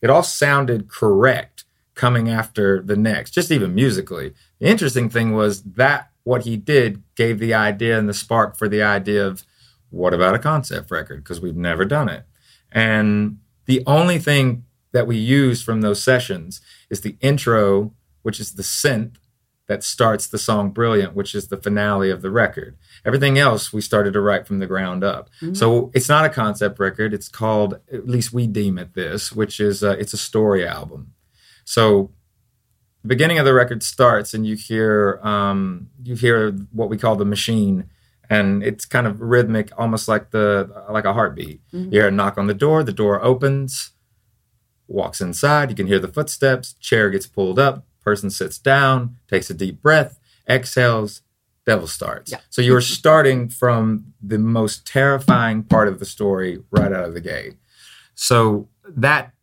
it 0.00 0.08
all 0.08 0.22
sounded 0.22 0.88
correct 0.88 1.64
coming 1.96 2.30
after 2.30 2.80
the 2.80 2.96
next, 2.96 3.32
just 3.32 3.50
even 3.50 3.74
musically. 3.74 4.32
The 4.60 4.68
interesting 4.68 5.10
thing 5.10 5.34
was 5.34 5.62
that 5.64 6.10
what 6.22 6.44
he 6.44 6.56
did 6.56 7.02
gave 7.16 7.40
the 7.40 7.54
idea 7.54 7.98
and 7.98 8.08
the 8.08 8.14
spark 8.14 8.56
for 8.56 8.68
the 8.68 8.82
idea 8.82 9.26
of 9.26 9.44
what 9.90 10.14
about 10.14 10.36
a 10.36 10.38
concept 10.38 10.92
record? 10.92 11.24
Because 11.24 11.40
we've 11.40 11.56
never 11.56 11.84
done 11.84 12.08
it. 12.08 12.24
And 12.70 13.38
the 13.66 13.82
only 13.84 14.20
thing 14.20 14.64
that 14.92 15.08
we 15.08 15.16
used 15.16 15.64
from 15.64 15.80
those 15.80 16.00
sessions 16.00 16.60
is 16.88 17.00
the 17.00 17.16
intro, 17.20 17.94
which 18.22 18.38
is 18.38 18.54
the 18.54 18.62
synth 18.62 19.16
that 19.68 19.84
starts 19.84 20.26
the 20.26 20.38
song 20.38 20.70
Brilliant, 20.70 21.14
which 21.14 21.34
is 21.34 21.48
the 21.48 21.56
finale 21.56 22.10
of 22.10 22.22
the 22.22 22.30
record. 22.30 22.76
Everything 23.04 23.38
else 23.38 23.72
we 23.72 23.80
started 23.80 24.14
to 24.14 24.20
write 24.20 24.46
from 24.46 24.58
the 24.58 24.66
ground 24.66 25.04
up. 25.04 25.28
Mm-hmm. 25.40 25.54
So 25.54 25.90
it's 25.94 26.08
not 26.08 26.24
a 26.24 26.30
concept 26.30 26.80
record. 26.80 27.14
It's 27.14 27.28
called, 27.28 27.74
at 27.92 28.08
least 28.08 28.32
we 28.32 28.46
deem 28.46 28.78
it 28.78 28.94
this, 28.94 29.30
which 29.30 29.60
is 29.60 29.84
uh, 29.84 29.96
it's 29.98 30.14
a 30.14 30.18
story 30.18 30.66
album. 30.66 31.12
So 31.64 32.10
the 33.02 33.08
beginning 33.08 33.38
of 33.38 33.44
the 33.44 33.54
record 33.54 33.82
starts 33.82 34.34
and 34.34 34.46
you 34.46 34.56
hear 34.56 35.20
um, 35.22 35.90
you 36.02 36.14
hear 36.14 36.52
what 36.72 36.88
we 36.88 36.96
call 36.96 37.16
the 37.16 37.24
machine 37.24 37.90
and 38.30 38.62
it's 38.62 38.84
kind 38.84 39.06
of 39.06 39.20
rhythmic 39.20 39.70
almost 39.78 40.08
like 40.08 40.30
the 40.30 40.84
like 40.90 41.04
a 41.04 41.12
heartbeat 41.12 41.60
mm-hmm. 41.68 41.84
you 41.84 42.00
hear 42.00 42.08
a 42.08 42.10
knock 42.10 42.36
on 42.36 42.46
the 42.46 42.54
door 42.54 42.82
the 42.82 42.92
door 42.92 43.22
opens 43.22 43.92
walks 44.86 45.20
inside 45.20 45.70
you 45.70 45.76
can 45.76 45.86
hear 45.86 45.98
the 45.98 46.08
footsteps 46.08 46.74
chair 46.74 47.08
gets 47.10 47.26
pulled 47.26 47.58
up 47.58 47.86
Person 48.08 48.30
sits 48.30 48.56
down, 48.56 49.18
takes 49.28 49.50
a 49.50 49.54
deep 49.54 49.82
breath, 49.82 50.18
exhales, 50.48 51.20
devil 51.66 51.86
starts. 51.86 52.32
Yeah. 52.32 52.40
So 52.48 52.62
you're 52.62 52.80
starting 52.80 53.50
from 53.50 54.14
the 54.22 54.38
most 54.38 54.86
terrifying 54.86 55.62
part 55.62 55.88
of 55.88 55.98
the 55.98 56.06
story 56.06 56.62
right 56.70 56.90
out 56.90 57.04
of 57.04 57.12
the 57.12 57.20
gate. 57.20 57.56
So 58.14 58.70
that 58.88 59.34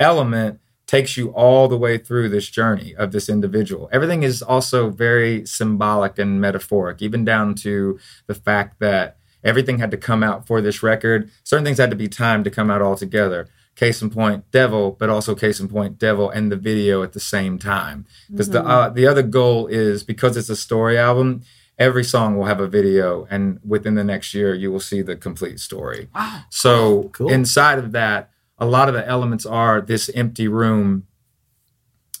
element 0.00 0.58
takes 0.88 1.16
you 1.16 1.28
all 1.28 1.68
the 1.68 1.78
way 1.78 1.96
through 1.96 2.30
this 2.30 2.48
journey 2.48 2.92
of 2.96 3.12
this 3.12 3.28
individual. 3.28 3.88
Everything 3.92 4.24
is 4.24 4.42
also 4.42 4.90
very 4.90 5.46
symbolic 5.46 6.18
and 6.18 6.40
metaphoric, 6.40 7.02
even 7.02 7.24
down 7.24 7.54
to 7.54 8.00
the 8.26 8.34
fact 8.34 8.80
that 8.80 9.16
everything 9.44 9.78
had 9.78 9.92
to 9.92 9.96
come 9.96 10.24
out 10.24 10.44
for 10.44 10.60
this 10.60 10.82
record. 10.82 11.30
Certain 11.44 11.64
things 11.64 11.78
had 11.78 11.90
to 11.90 11.96
be 11.96 12.08
timed 12.08 12.42
to 12.46 12.50
come 12.50 12.68
out 12.68 12.82
all 12.82 12.96
together 12.96 13.46
case 13.74 14.02
in 14.02 14.10
point 14.10 14.50
devil 14.50 14.92
but 14.98 15.08
also 15.08 15.34
case 15.34 15.58
in 15.58 15.68
point 15.68 15.98
devil 15.98 16.28
and 16.30 16.52
the 16.52 16.56
video 16.56 17.02
at 17.02 17.12
the 17.12 17.20
same 17.20 17.58
time 17.58 18.06
because 18.30 18.48
mm-hmm. 18.48 18.66
the 18.66 18.70
uh, 18.70 18.88
the 18.90 19.06
other 19.06 19.22
goal 19.22 19.66
is 19.66 20.02
because 20.02 20.36
it's 20.36 20.50
a 20.50 20.56
story 20.56 20.98
album 20.98 21.42
every 21.78 22.04
song 22.04 22.36
will 22.36 22.44
have 22.44 22.60
a 22.60 22.68
video 22.68 23.26
and 23.30 23.58
within 23.66 23.94
the 23.94 24.04
next 24.04 24.34
year 24.34 24.54
you 24.54 24.70
will 24.70 24.80
see 24.80 25.00
the 25.00 25.16
complete 25.16 25.58
story 25.58 26.08
wow. 26.14 26.42
so 26.50 27.08
cool. 27.14 27.30
inside 27.30 27.78
of 27.78 27.92
that 27.92 28.30
a 28.58 28.66
lot 28.66 28.88
of 28.88 28.94
the 28.94 29.06
elements 29.08 29.46
are 29.46 29.80
this 29.80 30.10
empty 30.10 30.48
room 30.48 31.06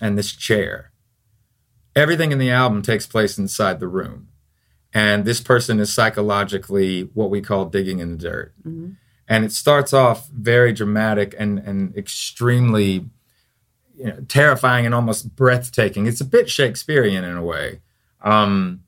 and 0.00 0.16
this 0.16 0.32
chair 0.32 0.90
everything 1.94 2.32
in 2.32 2.38
the 2.38 2.50
album 2.50 2.80
takes 2.80 3.06
place 3.06 3.36
inside 3.36 3.78
the 3.78 3.88
room 3.88 4.28
and 4.94 5.26
this 5.26 5.40
person 5.40 5.78
is 5.78 5.92
psychologically 5.92 7.02
what 7.12 7.28
we 7.28 7.42
call 7.42 7.66
digging 7.66 7.98
in 7.98 8.12
the 8.12 8.16
dirt 8.16 8.54
mm-hmm 8.66 8.92
and 9.32 9.46
it 9.46 9.52
starts 9.52 9.94
off 9.94 10.28
very 10.28 10.74
dramatic 10.74 11.34
and 11.38 11.58
and 11.60 11.96
extremely 11.96 13.06
you 13.96 14.04
know, 14.04 14.18
terrifying 14.28 14.84
and 14.84 14.94
almost 14.94 15.34
breathtaking. 15.34 16.06
It's 16.06 16.20
a 16.20 16.26
bit 16.26 16.50
Shakespearean 16.50 17.24
in 17.24 17.36
a 17.38 17.42
way, 17.42 17.80
um, 18.20 18.82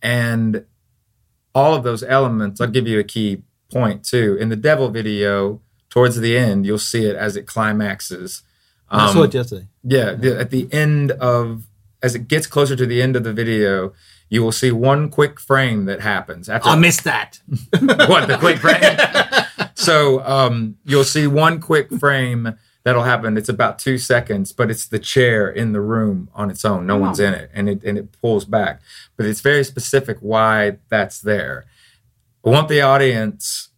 and 0.00 0.64
all 1.54 1.74
of 1.74 1.82
those 1.82 2.02
elements. 2.02 2.58
I'll 2.58 2.68
give 2.68 2.88
you 2.88 2.98
a 2.98 3.04
key 3.04 3.42
point 3.70 4.02
too. 4.02 4.38
In 4.40 4.48
the 4.48 4.56
Devil 4.56 4.88
video, 4.88 5.60
towards 5.90 6.18
the 6.18 6.38
end, 6.38 6.64
you'll 6.64 6.78
see 6.78 7.04
it 7.04 7.14
as 7.14 7.36
it 7.36 7.46
climaxes. 7.46 8.42
Um, 8.88 9.00
I 9.00 9.12
saw 9.12 9.22
it 9.24 9.34
yesterday. 9.34 9.66
Yeah, 9.84 10.14
the, 10.14 10.40
at 10.40 10.48
the 10.48 10.72
end 10.72 11.10
of 11.12 11.66
as 12.02 12.14
it 12.14 12.28
gets 12.28 12.46
closer 12.46 12.76
to 12.76 12.86
the 12.86 13.02
end 13.02 13.14
of 13.14 13.24
the 13.24 13.34
video, 13.34 13.92
you 14.30 14.42
will 14.42 14.52
see 14.52 14.70
one 14.70 15.10
quick 15.10 15.40
frame 15.40 15.84
that 15.86 16.00
happens. 16.00 16.48
After 16.48 16.70
I 16.70 16.76
missed 16.76 17.04
that. 17.04 17.40
what 17.80 18.28
the 18.28 18.38
quick 18.38 18.58
frame? 18.58 19.68
so 19.74 20.24
um, 20.24 20.76
you'll 20.84 21.04
see 21.04 21.26
one 21.26 21.60
quick 21.60 21.90
frame 21.90 22.56
that'll 22.84 23.02
happen. 23.02 23.36
It's 23.36 23.48
about 23.48 23.80
two 23.80 23.98
seconds, 23.98 24.52
but 24.52 24.70
it's 24.70 24.86
the 24.86 25.00
chair 25.00 25.50
in 25.50 25.72
the 25.72 25.80
room 25.80 26.30
on 26.32 26.48
its 26.48 26.64
own. 26.64 26.86
No 26.86 26.96
oh. 26.96 27.00
one's 27.00 27.18
in 27.18 27.34
it, 27.34 27.50
and 27.52 27.68
it 27.68 27.82
and 27.82 27.98
it 27.98 28.12
pulls 28.20 28.44
back. 28.44 28.80
But 29.16 29.26
it's 29.26 29.40
very 29.40 29.64
specific 29.64 30.18
why 30.20 30.78
that's 30.88 31.20
there. 31.20 31.66
I 32.44 32.50
want 32.50 32.68
the 32.68 32.80
audience 32.80 33.70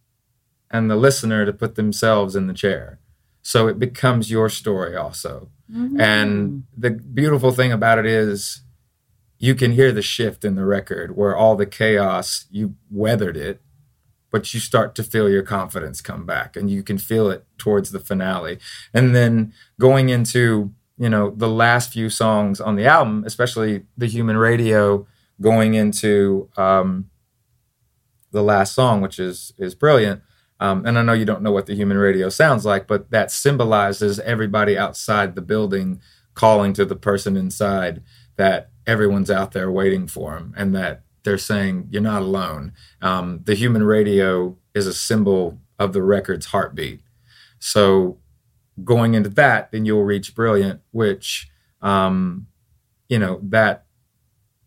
and 0.69 0.89
the 0.89 0.95
listener 0.95 1.45
to 1.45 1.51
put 1.51 1.75
themselves 1.75 2.35
in 2.35 2.45
the 2.45 2.53
chair, 2.53 2.99
so 3.41 3.67
it 3.67 3.79
becomes 3.79 4.29
your 4.29 4.49
story 4.49 4.95
also. 4.95 5.49
Mm-hmm. 5.71 5.99
And 5.99 6.63
the 6.77 6.91
beautiful 6.91 7.51
thing 7.51 7.71
about 7.71 7.97
it 7.97 8.05
is. 8.05 8.59
You 9.43 9.55
can 9.55 9.73
hear 9.73 9.91
the 9.91 10.01
shift 10.01 10.45
in 10.45 10.55
the 10.55 10.63
record 10.63 11.17
where 11.17 11.35
all 11.35 11.57
the 11.57 11.65
chaos, 11.65 12.45
you 12.49 12.75
weathered 12.89 13.35
it, 13.35 13.61
but 14.31 14.53
you 14.53 14.61
start 14.61 14.95
to 14.95 15.03
feel 15.03 15.29
your 15.29 15.43
confidence 15.43 15.99
come 15.99 16.25
back 16.25 16.55
and 16.55 16.71
you 16.71 16.81
can 16.81 16.97
feel 16.97 17.29
it 17.29 17.45
towards 17.57 17.91
the 17.91 17.99
finale. 17.99 18.57
And 18.93 19.13
then 19.13 19.51
going 19.77 20.07
into, 20.07 20.71
you 20.97 21.09
know, 21.09 21.29
the 21.29 21.49
last 21.49 21.91
few 21.91 22.09
songs 22.09 22.61
on 22.61 22.77
the 22.77 22.85
album, 22.85 23.25
especially 23.27 23.83
the 23.97 24.05
human 24.05 24.37
radio 24.37 25.05
going 25.41 25.73
into 25.73 26.49
um, 26.55 27.09
the 28.31 28.43
last 28.43 28.73
song, 28.73 29.01
which 29.01 29.19
is 29.19 29.51
is 29.57 29.75
brilliant. 29.75 30.21
Um, 30.61 30.85
and 30.85 30.97
I 30.97 31.01
know 31.01 31.11
you 31.11 31.25
don't 31.25 31.41
know 31.41 31.51
what 31.51 31.65
the 31.65 31.75
human 31.75 31.97
radio 31.97 32.29
sounds 32.29 32.63
like, 32.63 32.87
but 32.87 33.11
that 33.11 33.29
symbolizes 33.29 34.21
everybody 34.21 34.77
outside 34.77 35.35
the 35.35 35.41
building 35.41 35.99
calling 36.33 36.71
to 36.75 36.85
the 36.85 36.95
person 36.95 37.35
inside 37.35 38.01
that 38.37 38.69
everyone's 38.85 39.31
out 39.31 39.51
there 39.51 39.71
waiting 39.71 40.07
for 40.07 40.37
him 40.37 40.53
and 40.57 40.75
that 40.75 41.03
they're 41.23 41.37
saying 41.37 41.87
you're 41.89 42.01
not 42.01 42.21
alone. 42.21 42.73
Um, 43.01 43.41
the 43.43 43.55
human 43.55 43.83
radio 43.83 44.57
is 44.75 44.87
a 44.87 44.93
symbol 44.93 45.59
of 45.79 45.93
the 45.93 46.01
record's 46.01 46.47
heartbeat. 46.47 47.01
So 47.59 48.17
going 48.83 49.13
into 49.13 49.29
that, 49.29 49.71
then 49.71 49.85
you'll 49.85 50.03
reach 50.03 50.35
brilliant, 50.35 50.81
which, 50.91 51.49
um, 51.81 52.47
you 53.07 53.19
know, 53.19 53.39
that 53.43 53.85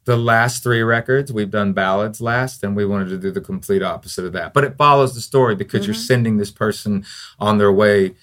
the 0.05 0.17
last 0.17 0.63
three 0.63 0.83
records 0.83 1.33
we've 1.33 1.51
done 1.51 1.73
ballads 1.73 2.21
last, 2.21 2.63
and 2.63 2.77
we 2.77 2.87
wanted 2.87 3.09
to 3.09 3.19
do 3.19 3.31
the 3.31 3.41
complete 3.41 3.83
opposite 3.83 4.25
of 4.25 4.33
that. 4.33 4.55
But 4.55 4.65
it 4.65 4.79
follows 4.79 5.15
the 5.15 5.21
story 5.21 5.57
because 5.57 5.81
mm-hmm. 5.81 5.89
you're 5.89 5.95
sending 5.95 6.37
this 6.37 6.53
person 6.53 7.05
on 7.39 7.59
their 7.59 7.73
way 7.73 8.15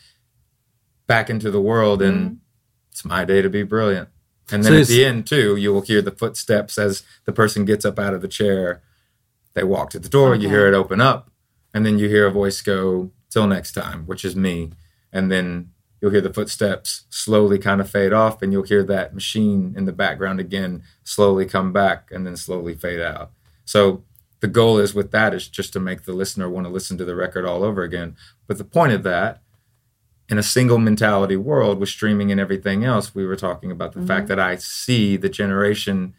back 1.07 1.29
into 1.29 1.51
the 1.51 1.61
world, 1.61 2.01
and 2.01 2.17
mm-hmm. 2.17 2.35
it's 2.89 3.03
my 3.03 3.25
day 3.25 3.41
to 3.41 3.49
be 3.49 3.63
brilliant. 3.63 4.09
And 4.51 4.63
then 4.63 4.73
so 4.73 4.81
at 4.81 4.87
the 4.87 5.05
end 5.05 5.25
too, 5.25 5.55
you 5.55 5.73
will 5.73 5.81
hear 5.81 6.01
the 6.01 6.11
footsteps 6.11 6.77
as 6.77 7.03
the 7.25 7.31
person 7.31 7.65
gets 7.65 7.85
up 7.85 7.97
out 7.97 8.13
of 8.13 8.21
the 8.21 8.27
chair. 8.27 8.81
They 9.53 9.63
walk 9.63 9.89
to 9.91 9.99
the 9.99 10.09
door. 10.09 10.33
Okay. 10.33 10.43
You 10.43 10.49
hear 10.49 10.67
it 10.67 10.73
open 10.73 10.99
up, 10.99 11.31
and 11.73 11.85
then 11.85 11.99
you 11.99 12.09
hear 12.09 12.27
a 12.27 12.31
voice 12.31 12.61
go, 12.61 13.11
"Till 13.29 13.47
next 13.47 13.71
time," 13.73 14.05
which 14.05 14.25
is 14.25 14.35
me. 14.35 14.71
And 15.11 15.31
then 15.31 15.69
you'll 16.01 16.11
hear 16.11 16.21
the 16.21 16.33
footsteps 16.33 17.05
slowly 17.09 17.57
kind 17.57 17.79
of 17.79 17.89
fade 17.89 18.11
off, 18.11 18.41
and 18.41 18.51
you'll 18.51 18.63
hear 18.63 18.83
that 18.83 19.13
machine 19.13 19.73
in 19.77 19.85
the 19.85 19.93
background 19.93 20.39
again 20.39 20.83
slowly 21.03 21.45
come 21.45 21.71
back 21.71 22.09
and 22.11 22.25
then 22.25 22.35
slowly 22.35 22.75
fade 22.75 22.99
out. 22.99 23.31
So 23.63 24.03
the 24.41 24.47
goal 24.47 24.77
is 24.77 24.93
with 24.93 25.11
that 25.11 25.33
is 25.33 25.47
just 25.47 25.71
to 25.71 25.79
make 25.79 26.03
the 26.03 26.11
listener 26.11 26.49
want 26.49 26.67
to 26.67 26.73
listen 26.73 26.97
to 26.97 27.05
the 27.05 27.15
record 27.15 27.45
all 27.45 27.63
over 27.63 27.83
again. 27.83 28.17
But 28.45 28.57
the 28.57 28.65
point 28.65 28.91
of 28.91 29.03
that 29.03 29.41
in 30.33 30.39
a 30.39 30.43
single 30.43 30.79
mentality 30.79 31.37
world 31.37 31.79
with 31.79 31.89
streaming 31.89 32.31
and 32.31 32.41
everything 32.41 32.83
else, 32.83 33.13
we 33.13 33.23
were 33.23 33.35
talking 33.35 33.69
about 33.69 33.93
the 33.93 33.99
mm-hmm. 33.99 34.07
fact 34.07 34.27
that 34.27 34.39
I 34.39 34.55
see 34.55 35.15
the 35.15 35.29
generation 35.29 36.15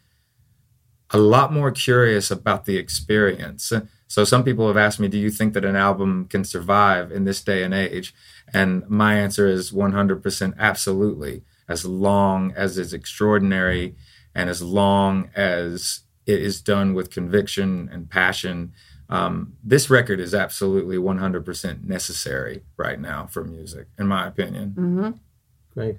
a 1.11 1.19
lot 1.19 1.53
more 1.53 1.73
curious 1.73 2.31
about 2.31 2.65
the 2.65 2.77
experience. 2.77 3.73
So 4.07 4.23
some 4.23 4.45
people 4.45 4.69
have 4.69 4.77
asked 4.77 5.01
me, 5.01 5.09
do 5.09 5.19
you 5.19 5.31
think 5.31 5.53
that 5.55 5.65
an 5.65 5.75
album 5.75 6.27
can 6.27 6.45
survive 6.45 7.11
in 7.11 7.25
this 7.25 7.43
day 7.43 7.65
and 7.65 7.75
age? 7.75 8.15
And 8.53 8.89
my 8.89 9.17
answer 9.17 9.49
is 9.49 9.73
100% 9.73 10.59
absolutely, 10.61 11.43
as 11.69 11.85
long 11.85 12.53
as 12.53 12.79
it's 12.79 12.93
extraordinary 12.93 13.97
and 14.33 14.49
as 14.49 14.63
long 14.63 15.29
as 15.35 16.03
it 16.25 16.41
is 16.41 16.61
done 16.61 16.95
with 16.95 17.11
conviction 17.11 17.91
and 17.93 18.09
passion 18.09 18.75
um, 19.09 19.55
this 19.63 19.91
record 19.91 20.21
is 20.21 20.35
absolutely 20.35 20.97
100% 20.97 21.85
necessary 21.85 22.63
right 22.77 22.99
now 22.99 23.27
for 23.27 23.45
music, 23.45 23.87
in 23.99 24.07
my 24.07 24.27
opinion. 24.27 24.71
Mm-hmm. 24.71 25.11
Great. 25.75 25.99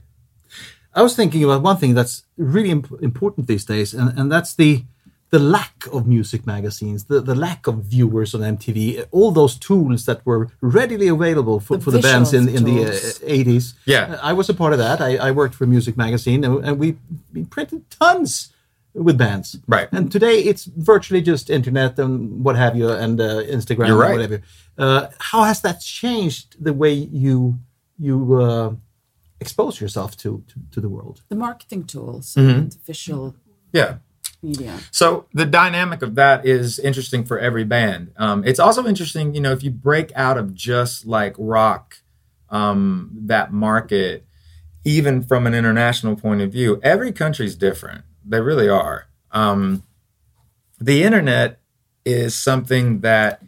I 0.93 1.01
was 1.01 1.15
thinking 1.15 1.43
about 1.43 1.61
one 1.61 1.77
thing 1.77 1.93
that's 1.93 2.23
really 2.37 2.71
imp- 2.71 3.01
important 3.01 3.47
these 3.47 3.65
days, 3.65 3.93
and, 3.93 4.17
and 4.17 4.31
that's 4.31 4.55
the 4.55 4.83
the 5.31 5.39
lack 5.39 5.87
of 5.91 6.07
music 6.07 6.45
magazines, 6.45 7.05
the, 7.05 7.19
the 7.19 7.35
lack 7.35 7.67
of 7.67 7.83
viewers 7.83 8.33
on 8.33 8.41
MTV, 8.41 9.05
all 9.11 9.31
those 9.31 9.57
tools 9.57 10.05
that 10.05 10.25
were 10.25 10.49
readily 10.61 11.07
available 11.07 11.59
for 11.59 11.75
the, 11.75 11.83
for 11.83 11.91
the 11.91 11.99
bands 11.99 12.33
in, 12.33 12.47
in 12.47 12.63
the 12.63 12.85
uh, 12.85 12.91
80s. 13.27 13.73
Yeah. 13.85 14.17
I 14.21 14.31
was 14.31 14.49
a 14.49 14.53
part 14.53 14.71
of 14.71 14.79
that. 14.79 15.01
I, 15.01 15.17
I 15.17 15.31
worked 15.31 15.55
for 15.55 15.65
a 15.65 15.67
music 15.67 15.97
magazine, 15.97 16.45
and, 16.45 16.63
and 16.63 16.79
we, 16.79 16.97
we 17.33 17.43
printed 17.43 17.89
tons 17.89 18.53
with 18.95 19.17
bands. 19.17 19.60
Right. 19.67 19.88
And 19.91 20.12
today 20.12 20.39
it's 20.39 20.65
virtually 20.65 21.21
just 21.21 21.49
internet 21.49 21.99
and 21.99 22.43
what 22.43 22.55
have 22.55 22.75
you, 22.75 22.89
and 22.89 23.19
uh, 23.19 23.43
Instagram 23.43 23.88
You're 23.88 23.97
right. 23.97 24.12
and 24.12 24.19
whatever. 24.19 24.41
Uh, 24.77 25.08
how 25.19 25.43
has 25.43 25.62
that 25.62 25.81
changed 25.81 26.63
the 26.63 26.73
way 26.73 26.93
you 26.93 27.60
you 27.99 28.36
uh, 28.36 28.73
expose 29.39 29.79
yourself 29.79 30.17
to, 30.17 30.43
to, 30.47 30.60
to 30.71 30.81
the 30.81 30.89
world? 30.89 31.21
The 31.29 31.36
marketing 31.36 31.86
tools 31.86 32.34
mm-hmm. 32.36 32.49
and 32.49 32.73
official. 32.73 33.36
Yeah. 33.71 33.97
Media. 34.41 34.77
So 34.91 35.25
the 35.34 35.45
dynamic 35.45 36.01
of 36.01 36.15
that 36.15 36.45
is 36.45 36.77
interesting 36.77 37.25
for 37.25 37.39
every 37.39 37.63
band. 37.63 38.12
Um, 38.17 38.43
it's 38.45 38.60
also 38.60 38.86
interesting, 38.86 39.34
you 39.34 39.41
know, 39.41 39.51
if 39.51 39.63
you 39.63 39.71
break 39.71 40.12
out 40.15 40.38
of 40.38 40.53
just 40.53 41.05
like 41.05 41.36
rock, 41.38 41.97
um, 42.49 43.12
that 43.25 43.51
market, 43.51 44.25
even 44.84 45.23
from 45.23 45.47
an 45.47 45.55
international 45.55 46.15
point 46.15 46.41
of 46.41 46.51
view, 46.51 46.79
every 46.84 47.12
country's 47.12 47.55
different. 47.55 48.03
They 48.25 48.41
really 48.41 48.69
are. 48.69 49.07
Um, 49.31 49.83
the 50.79 51.03
internet 51.03 51.59
is 52.05 52.35
something 52.35 53.01
that 53.01 53.41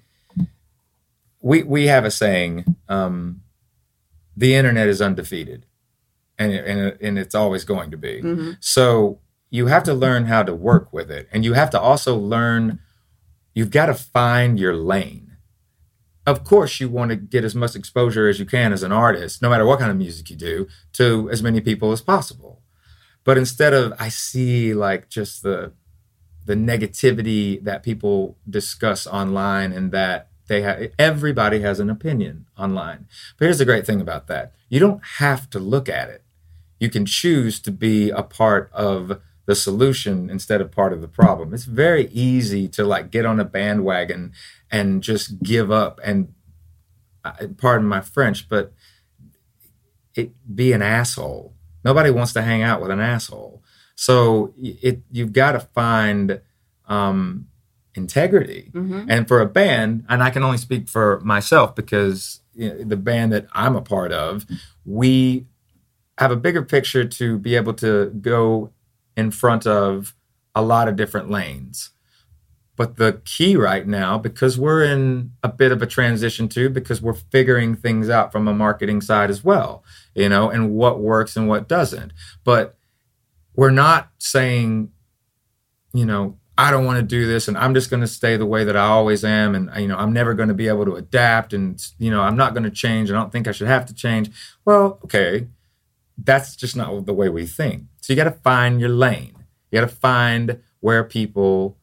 we 1.41 1.63
we 1.63 1.87
have 1.87 2.05
a 2.05 2.11
saying: 2.11 2.75
um, 2.89 3.41
the 4.35 4.55
internet 4.55 4.87
is 4.87 5.01
undefeated, 5.01 5.65
and 6.37 6.53
and 6.53 6.97
and 7.01 7.19
it's 7.19 7.35
always 7.35 7.63
going 7.63 7.91
to 7.91 7.97
be. 7.97 8.21
Mm-hmm. 8.21 8.51
So 8.59 9.19
you 9.49 9.67
have 9.67 9.83
to 9.83 9.93
learn 9.93 10.25
how 10.25 10.43
to 10.43 10.53
work 10.53 10.91
with 10.91 11.09
it, 11.09 11.27
and 11.31 11.45
you 11.45 11.53
have 11.53 11.69
to 11.71 11.79
also 11.79 12.15
learn. 12.15 12.79
You've 13.53 13.71
got 13.71 13.87
to 13.87 13.95
find 13.95 14.59
your 14.59 14.75
lane. 14.75 15.37
Of 16.27 16.43
course, 16.43 16.79
you 16.79 16.89
want 16.89 17.09
to 17.09 17.15
get 17.15 17.45
as 17.45 17.55
much 17.55 17.75
exposure 17.75 18.27
as 18.27 18.37
you 18.37 18.45
can 18.45 18.73
as 18.73 18.83
an 18.83 18.91
artist, 18.91 19.41
no 19.41 19.49
matter 19.49 19.65
what 19.65 19.79
kind 19.79 19.89
of 19.89 19.97
music 19.97 20.29
you 20.29 20.35
do, 20.35 20.67
to 20.93 21.29
as 21.31 21.41
many 21.41 21.61
people 21.61 21.91
as 21.91 22.01
possible. 22.01 22.56
But 23.27 23.37
instead 23.37 23.73
of 23.73 23.93
I 23.99 24.07
see 24.07 24.73
like 24.73 25.09
just 25.09 25.43
the 25.43 25.73
the 26.45 26.55
negativity 26.55 27.61
that 27.61 27.83
people 27.83 28.37
discuss 28.49 29.05
online 29.05 29.73
and 29.73 29.91
that 29.91 30.29
they 30.47 30.61
have 30.61 30.93
everybody 30.97 31.59
has 31.59 31.81
an 31.81 31.89
opinion 31.89 32.45
online. 32.57 33.05
But 33.37 33.43
here's 33.43 33.57
the 33.57 33.65
great 33.65 33.85
thing 33.85 33.99
about 33.99 34.27
that. 34.27 34.53
You 34.69 34.79
don't 34.79 35.03
have 35.17 35.49
to 35.49 35.59
look 35.59 35.89
at 35.89 36.09
it. 36.09 36.23
You 36.79 36.89
can 36.89 37.05
choose 37.05 37.59
to 37.63 37.71
be 37.71 38.11
a 38.11 38.23
part 38.23 38.71
of 38.71 39.19
the 39.45 39.55
solution 39.55 40.29
instead 40.29 40.61
of 40.61 40.71
part 40.71 40.93
of 40.93 41.01
the 41.01 41.09
problem. 41.09 41.53
It's 41.53 41.65
very 41.65 42.07
easy 42.13 42.69
to 42.69 42.85
like 42.85 43.11
get 43.11 43.25
on 43.25 43.41
a 43.41 43.45
bandwagon 43.45 44.31
and 44.71 45.03
just 45.03 45.43
give 45.43 45.69
up 45.69 45.99
and 46.01 46.33
uh, 47.25 47.47
pardon 47.57 47.89
my 47.89 47.99
French, 47.99 48.47
but 48.47 48.71
it 50.15 50.31
be 50.55 50.71
an 50.71 50.81
asshole 50.81 51.56
Nobody 51.83 52.11
wants 52.11 52.33
to 52.33 52.41
hang 52.41 52.63
out 52.63 52.81
with 52.81 52.91
an 52.91 52.99
asshole. 52.99 53.63
So 53.95 54.53
it 54.57 55.01
you've 55.11 55.33
got 55.33 55.53
to 55.53 55.59
find 55.59 56.41
um, 56.87 57.47
integrity. 57.95 58.71
Mm-hmm. 58.73 59.09
And 59.09 59.27
for 59.27 59.41
a 59.41 59.45
band, 59.45 60.05
and 60.07 60.23
I 60.23 60.29
can 60.29 60.43
only 60.43 60.57
speak 60.57 60.87
for 60.87 61.19
myself 61.21 61.75
because 61.75 62.41
you 62.53 62.69
know, 62.69 62.83
the 62.83 62.97
band 62.97 63.33
that 63.33 63.47
I'm 63.53 63.75
a 63.75 63.81
part 63.81 64.11
of, 64.11 64.45
we 64.85 65.47
have 66.17 66.31
a 66.31 66.35
bigger 66.35 66.63
picture 66.63 67.05
to 67.05 67.37
be 67.37 67.55
able 67.55 67.73
to 67.75 68.09
go 68.21 68.71
in 69.15 69.31
front 69.31 69.67
of 69.67 70.15
a 70.55 70.61
lot 70.61 70.87
of 70.87 70.95
different 70.95 71.29
lanes. 71.29 71.91
But 72.77 72.97
the 72.97 73.21
key 73.25 73.57
right 73.57 73.85
now, 73.85 74.19
because 74.19 74.57
we're 74.57 74.83
in 74.83 75.31
a 75.43 75.49
bit 75.49 75.71
of 75.71 75.81
a 75.81 75.87
transition 75.87 76.47
too, 76.47 76.69
because 76.69 77.01
we're 77.01 77.13
figuring 77.13 77.75
things 77.75 78.07
out 78.07 78.31
from 78.31 78.47
a 78.47 78.53
marketing 78.53 79.01
side 79.01 79.31
as 79.31 79.43
well, 79.43 79.83
you 80.13 80.29
know, 80.29 80.49
and 80.51 80.71
what 80.71 80.99
works 80.99 81.35
and 81.35 81.49
what 81.49 81.67
doesn't. 81.67 82.13
But 82.43 82.77
we're 83.55 83.71
not 83.71 84.11
saying, 84.19 84.91
you 85.91 86.05
know, 86.05 86.37
I 86.55 86.69
don't 86.69 86.85
want 86.85 86.97
to 86.99 87.03
do 87.03 87.25
this 87.25 87.47
and 87.47 87.57
I'm 87.57 87.73
just 87.73 87.89
going 87.89 88.01
to 88.01 88.07
stay 88.07 88.37
the 88.37 88.45
way 88.45 88.63
that 88.63 88.77
I 88.77 88.85
always 88.85 89.25
am. 89.25 89.55
And, 89.55 89.71
you 89.81 89.87
know, 89.87 89.97
I'm 89.97 90.13
never 90.13 90.35
going 90.35 90.49
to 90.49 90.55
be 90.55 90.67
able 90.67 90.85
to 90.85 90.95
adapt 90.95 91.53
and, 91.53 91.83
you 91.97 92.11
know, 92.11 92.21
I'm 92.21 92.37
not 92.37 92.53
going 92.53 92.63
to 92.63 92.71
change. 92.71 93.09
I 93.09 93.13
don't 93.13 93.31
think 93.31 93.47
I 93.47 93.51
should 93.51 93.67
have 93.67 93.87
to 93.87 93.93
change. 93.93 94.29
Well, 94.65 94.99
okay. 95.03 95.47
That's 96.15 96.55
just 96.55 96.75
not 96.75 97.07
the 97.07 97.13
way 97.13 97.29
we 97.29 97.47
think. 97.47 97.85
So 98.01 98.13
you 98.13 98.17
got 98.17 98.25
to 98.25 98.31
find 98.31 98.79
your 98.79 98.89
lane. 98.89 99.33
You 99.71 99.79
got 99.79 99.89
to 99.89 99.95
find 99.95 100.61
where 100.79 101.03
people 101.03 101.77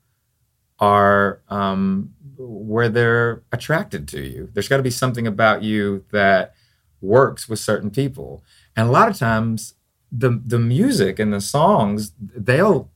are 0.84 1.40
um, 1.48 2.12
where 2.36 2.90
they're 2.90 3.42
attracted 3.52 4.06
to 4.08 4.20
you. 4.20 4.50
There's 4.52 4.68
got 4.68 4.76
to 4.76 4.82
be 4.82 4.90
something 4.90 5.26
about 5.26 5.62
you 5.62 6.04
that 6.12 6.54
works 7.00 7.48
with 7.48 7.58
certain 7.58 7.90
people. 7.90 8.44
And 8.76 8.86
a 8.88 8.92
lot 8.92 9.08
of 9.08 9.16
times 9.16 9.74
the 10.12 10.40
the 10.44 10.58
music 10.58 11.18
and 11.18 11.32
the 11.32 11.40
songs 11.40 12.12
they'll 12.20 12.90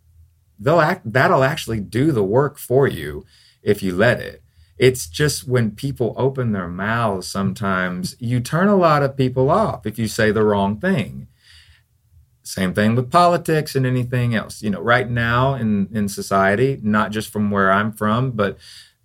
they'll 0.58 0.80
act 0.80 1.12
that'll 1.12 1.42
actually 1.42 1.80
do 1.80 2.12
the 2.12 2.22
work 2.22 2.58
for 2.58 2.86
you 2.86 3.24
if 3.62 3.82
you 3.82 3.94
let 3.94 4.20
it. 4.20 4.42
It's 4.76 5.08
just 5.08 5.48
when 5.48 5.72
people 5.72 6.14
open 6.16 6.52
their 6.52 6.68
mouths 6.68 7.26
sometimes 7.26 8.16
you 8.18 8.40
turn 8.40 8.68
a 8.68 8.76
lot 8.76 9.02
of 9.02 9.16
people 9.16 9.50
off 9.50 9.86
if 9.86 9.98
you 9.98 10.08
say 10.08 10.30
the 10.30 10.44
wrong 10.44 10.78
thing. 10.78 11.26
Same 12.48 12.72
thing 12.72 12.94
with 12.94 13.10
politics 13.10 13.76
and 13.76 13.84
anything 13.84 14.34
else. 14.34 14.62
You 14.62 14.70
know, 14.70 14.80
right 14.80 15.08
now 15.08 15.52
in 15.52 15.86
in 15.92 16.08
society, 16.08 16.80
not 16.82 17.10
just 17.10 17.28
from 17.28 17.50
where 17.50 17.70
I'm 17.70 17.92
from, 17.92 18.30
but 18.30 18.56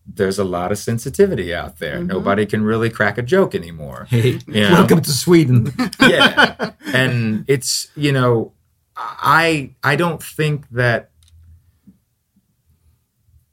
there's 0.08 0.40
a 0.40 0.46
lot 0.46 0.72
of 0.72 0.78
sensitivity 0.78 1.54
out 1.54 1.80
there. 1.80 1.98
Mm-hmm. 1.98 2.08
Nobody 2.08 2.46
can 2.46 2.64
really 2.64 2.90
crack 2.90 3.18
a 3.18 3.22
joke 3.22 3.54
anymore. 3.54 4.08
Hey, 4.10 4.40
you 4.48 4.62
know? 4.62 4.72
welcome 4.72 5.02
to 5.02 5.12
Sweden. 5.12 5.74
yeah, 6.00 6.72
and 6.94 7.44
it's 7.50 7.90
you 7.98 8.14
know, 8.14 8.54
I 8.96 9.72
I 9.84 9.98
don't 9.98 10.24
think 10.24 10.70
that. 10.70 11.10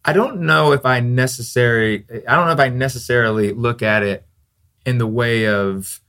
I 0.05 0.13
don't 0.13 0.43
know 0.43 0.73
if 0.73 0.87
I 0.87 1.01
necessarily 1.01 2.05
I 2.29 2.37
don't 2.37 2.47
know 2.47 2.53
if 2.53 2.61
I 2.61 2.69
necessarily 2.69 3.53
look 3.53 3.83
at 3.83 4.05
it 4.05 4.25
in 4.87 4.99
the 4.99 5.07
way 5.07 5.49
of 5.49 6.01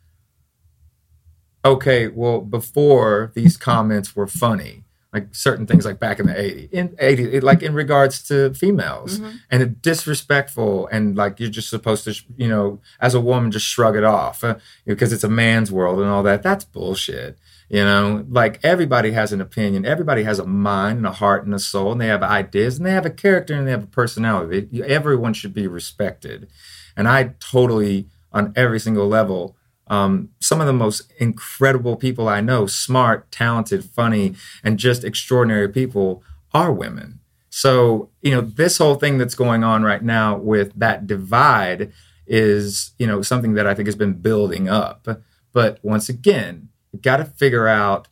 okay, 1.64 2.08
well 2.08 2.42
before 2.42 3.32
these 3.36 3.58
comments 3.58 4.16
were 4.16 4.28
funny 4.28 4.84
like 5.14 5.36
certain 5.36 5.68
things 5.68 5.86
like 5.86 6.00
back 6.00 6.20
in 6.20 6.28
the 6.28 6.34
80s 6.34 6.72
in 6.72 6.96
80 6.98 7.42
like 7.42 7.62
in 7.62 7.74
regards 7.74 8.24
to 8.24 8.54
females 8.54 9.20
mm-hmm. 9.20 9.38
and 9.50 9.62
it 9.62 9.82
disrespectful 9.82 10.88
and 10.88 11.16
like 11.16 11.40
you're 11.40 11.50
just 11.50 11.70
supposed 11.70 12.06
to 12.06 12.16
you 12.38 12.48
know 12.48 12.80
as 13.00 13.14
a 13.14 13.22
woman 13.22 13.52
just 13.52 13.66
shrug 13.66 13.96
it 13.96 14.04
off 14.04 14.44
uh, 14.44 14.56
because 14.86 15.12
it's 15.12 15.24
a 15.24 15.30
man's 15.30 15.72
world 15.72 16.00
and 16.00 16.10
all 16.10 16.24
that 16.24 16.44
that's 16.44 16.64
bullshit 16.64 17.38
you 17.70 17.84
know 17.84 18.26
like 18.30 18.60
everybody 18.64 19.12
has 19.12 19.34
an 19.34 19.42
opinion 19.42 19.86
everybody 19.86 20.24
has 20.24 20.40
a 20.40 20.46
mind 20.46 20.98
and 20.98 21.08
a 21.08 21.12
heart 21.12 21.46
and 21.46 21.54
a 21.54 21.60
soul 21.60 21.92
and 21.92 22.02
they 22.02 22.08
have 22.08 22.24
ideas 22.24 22.78
and 22.78 22.86
they 22.86 22.92
have 22.92 23.06
a 23.06 23.10
character 23.10 23.54
and 23.54 23.68
they 23.68 23.72
have 23.72 23.84
a 23.84 23.88
personality 23.88 24.82
everyone 24.86 25.34
should 25.34 25.54
be 25.54 25.68
respected 25.68 26.48
and 26.96 27.08
i 27.08 27.34
totally 27.40 28.08
on 28.32 28.54
every 28.56 28.80
single 28.80 29.08
level 29.08 29.58
um, 29.92 30.30
some 30.40 30.62
of 30.62 30.68
the 30.68 30.74
most 30.74 31.12
incredible 31.18 31.98
people 31.98 32.30
I 32.30 32.40
know, 32.40 32.66
smart, 32.66 33.30
talented, 33.30 33.84
funny, 33.84 34.36
and 34.64 34.80
just 34.80 35.04
extraordinary 35.04 35.68
people 35.68 36.24
are 36.54 36.72
women. 36.72 37.20
So, 37.50 38.10
you 38.22 38.32
know, 38.32 38.40
this 38.40 38.78
whole 38.78 38.96
thing 38.96 39.18
that's 39.18 39.36
going 39.36 39.66
on 39.66 39.84
right 39.84 40.02
now 40.02 40.38
with 40.38 40.72
that 40.80 41.08
divide 41.08 41.92
is, 42.26 42.92
you 42.98 43.06
know, 43.06 43.22
something 43.22 43.56
that 43.56 43.68
I 43.68 43.76
think 43.76 43.88
has 43.88 43.98
been 43.98 44.14
building 44.14 44.70
up. 44.70 45.06
But 45.52 45.80
once 45.84 46.08
again, 46.08 46.70
you 46.94 47.00
got 47.00 47.18
to 47.18 47.26
figure 47.26 47.68
out 47.68 48.08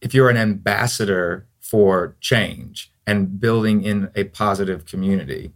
if 0.00 0.14
you're 0.14 0.30
an 0.30 0.36
ambassador 0.36 1.48
for 1.58 2.16
change 2.20 2.92
and 3.04 3.40
building 3.40 3.82
in 3.82 4.12
a 4.14 4.22
positive 4.22 4.86
community 4.86 5.50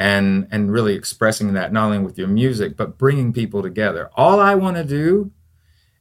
and 0.00 0.48
and 0.50 0.72
really 0.72 0.94
expressing 0.94 1.52
that 1.52 1.72
not 1.72 1.84
only 1.84 1.98
with 1.98 2.18
your 2.18 2.26
music 2.26 2.76
but 2.76 2.98
bringing 2.98 3.32
people 3.32 3.62
together. 3.62 4.10
All 4.16 4.40
i 4.40 4.54
want 4.54 4.76
to 4.76 4.84
do 4.84 5.30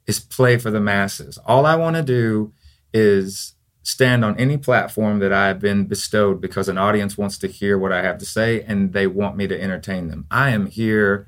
is 0.07 0.19
play 0.19 0.57
for 0.57 0.71
the 0.71 0.79
masses. 0.79 1.37
All 1.45 1.65
i 1.65 1.75
want 1.75 1.97
to 1.97 2.03
do 2.03 2.53
is 2.93 3.53
stand 3.83 4.23
on 4.23 4.39
any 4.39 4.57
platform 4.57 5.19
that 5.19 5.33
i've 5.33 5.59
been 5.59 5.85
bestowed 5.85 6.39
because 6.39 6.69
an 6.69 6.77
audience 6.77 7.17
wants 7.17 7.37
to 7.39 7.47
hear 7.47 7.77
what 7.77 7.91
i 7.91 8.01
have 8.01 8.17
to 8.19 8.25
say 8.25 8.61
and 8.63 8.93
they 8.93 9.05
want 9.05 9.35
me 9.35 9.47
to 9.47 9.61
entertain 9.61 10.07
them. 10.07 10.25
I 10.31 10.49
am 10.51 10.65
here 10.67 11.27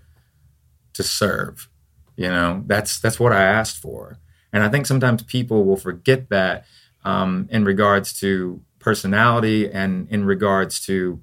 to 0.93 1.03
serve 1.03 1.69
you 2.15 2.27
know? 2.27 2.63
That's 2.67 2.99
that's 2.99 3.19
what 3.19 3.33
i 3.33 3.43
asked 3.43 3.77
for. 3.77 4.19
And 4.53 4.63
i 4.63 4.69
think 4.69 4.85
sometimes 4.85 5.23
people 5.23 5.65
will 5.65 5.77
forget 5.77 6.29
that 6.29 6.65
um, 7.03 7.47
in 7.51 7.65
regards 7.65 8.13
to 8.19 8.61
personality 8.79 9.69
and 9.71 10.07
in 10.09 10.25
regards 10.25 10.79
to 10.85 11.19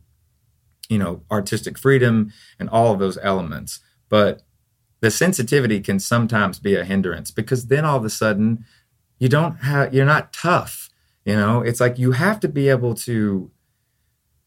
you 0.89 0.99
know 0.99 1.23
artistic 1.31 1.79
freedom 1.79 2.33
and 2.59 2.69
all 2.69 2.93
of 2.93 2.99
those 2.99 3.19
elements. 3.23 3.81
But 4.09 4.43
the 5.01 5.11
sensitivity 5.11 5.81
can 5.81 6.01
sometimes 6.01 6.59
be 6.59 6.75
a 6.75 6.85
hindrance 6.85 7.31
because 7.31 7.67
then 7.67 7.85
all 7.85 7.99
of 7.99 8.05
a 8.05 8.11
sudden 8.11 8.65
you 9.19 9.29
don't 9.29 9.57
have 9.59 9.95
you're 9.95 10.05
not 10.05 10.33
tough 10.33 10.89
you 11.29 11.37
know? 11.37 11.61
It's 11.61 11.79
like 11.79 11.99
you 11.99 12.13
have 12.13 12.41
to 12.41 12.49
be 12.49 12.71
able 12.71 12.95
to 12.95 13.51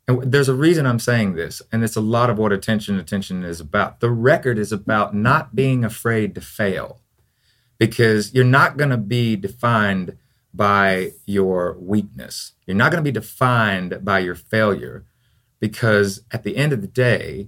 and 0.07 0.31
there's 0.31 0.49
a 0.49 0.55
reason 0.55 0.87
i'm 0.87 0.97
saying 0.97 1.35
this 1.35 1.61
and 1.71 1.83
it's 1.83 1.95
a 1.95 2.01
lot 2.01 2.31
of 2.31 2.39
what 2.39 2.51
attention 2.51 2.97
attention 2.97 3.43
is 3.43 3.59
about. 3.59 3.99
The 3.99 4.09
record 4.09 4.57
is 4.57 4.71
about 4.71 5.13
not 5.13 5.55
being 5.55 5.85
afraid 5.85 6.33
to 6.33 6.41
fail 6.41 6.99
because 7.77 8.33
you're 8.33 8.43
not 8.43 8.77
going 8.77 8.89
to 8.89 8.97
be 8.97 9.35
defined 9.35 10.17
by 10.51 11.11
your 11.27 11.77
weakness. 11.79 12.53
You're 12.65 12.77
not 12.77 12.91
going 12.91 13.03
to 13.03 13.07
be 13.07 13.13
defined 13.13 14.03
by 14.03 14.17
your 14.19 14.35
failure 14.35 15.05
because 15.61 16.25
at 16.31 16.43
the 16.43 16.57
end 16.57 16.73
of 16.73 16.81
the 16.81 16.87
day, 16.87 17.47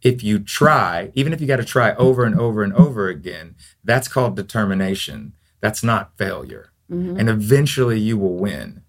if 0.00 0.22
you 0.22 0.38
try, 0.38 1.10
even 1.14 1.34
if 1.34 1.40
you 1.40 1.46
got 1.46 1.56
to 1.56 1.64
try 1.64 1.94
over 1.96 2.24
and 2.24 2.38
over 2.38 2.62
and 2.62 2.72
over 2.72 3.08
again, 3.08 3.56
that's 3.84 4.08
called 4.08 4.36
determination. 4.36 5.34
That's 5.60 5.82
not 5.82 6.16
failure. 6.16 6.72
Mm-hmm. 6.90 7.18
And 7.18 7.28
eventually 7.28 7.98
you 7.98 8.16
will 8.16 8.36
win, 8.36 8.84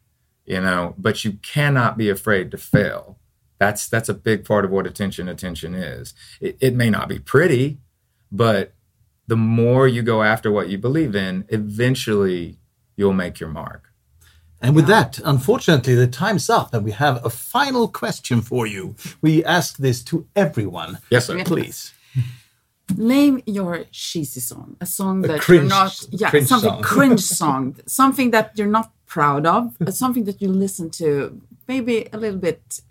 you 0.45 0.61
know, 0.61 0.93
but 0.97 1.25
you 1.25 1.33
cannot 1.33 1.97
be 1.97 2.09
afraid 2.09 2.51
to 2.51 2.57
fail. 2.57 3.17
That's 3.57 3.89
that's 3.89 4.07
a 4.07 4.13
big 4.13 4.45
part 4.45 4.63
of 4.63 4.71
what 4.71 4.87
attention 4.87 5.27
attention 5.27 5.73
is. 5.73 6.13
It, 6.39 6.57
it 6.61 6.75
may 6.75 6.89
not 6.89 7.09
be 7.09 7.19
pretty, 7.19 7.79
but 8.31 8.73
the 9.27 9.35
more 9.35 9.87
you 9.87 10.01
go 10.01 10.23
after 10.23 10.51
what 10.51 10.69
you 10.69 10.77
believe 10.77 11.15
in, 11.15 11.45
eventually 11.49 12.59
you'll 12.95 13.13
make 13.13 13.39
your 13.39 13.49
mark. 13.49 13.88
And 14.61 14.75
with 14.75 14.87
that, 14.87 15.19
unfortunately, 15.23 15.95
the 15.95 16.07
time's 16.07 16.49
up, 16.49 16.73
and 16.73 16.83
we 16.83 16.91
have 16.91 17.23
a 17.25 17.29
final 17.29 17.87
question 17.87 18.41
for 18.41 18.67
you. 18.67 18.95
We 19.21 19.43
ask 19.45 19.77
this 19.77 20.03
to 20.05 20.27
everyone. 20.35 20.99
Yes, 21.09 21.27
sir. 21.27 21.43
Please. 21.43 21.93
Name 22.97 23.41
your 23.45 23.85
cheesy 23.91 24.39
song, 24.39 24.75
a 24.81 24.85
song 24.85 25.21
that 25.21 25.47
a 25.47 25.53
you're 25.53 25.63
not, 25.63 26.05
yeah, 26.11 26.31
something 26.31 26.71
song. 26.71 26.81
cringe 26.81 27.21
song, 27.41 27.75
something 27.85 28.31
that 28.31 28.57
you're 28.57 28.67
not 28.67 28.91
proud 29.05 29.45
of, 29.45 29.77
something 29.89 30.23
that 30.25 30.41
you 30.41 30.49
listen 30.49 30.89
to 30.89 31.39
maybe 31.67 32.09
a 32.11 32.17
little 32.17 32.39
bit 32.39 32.81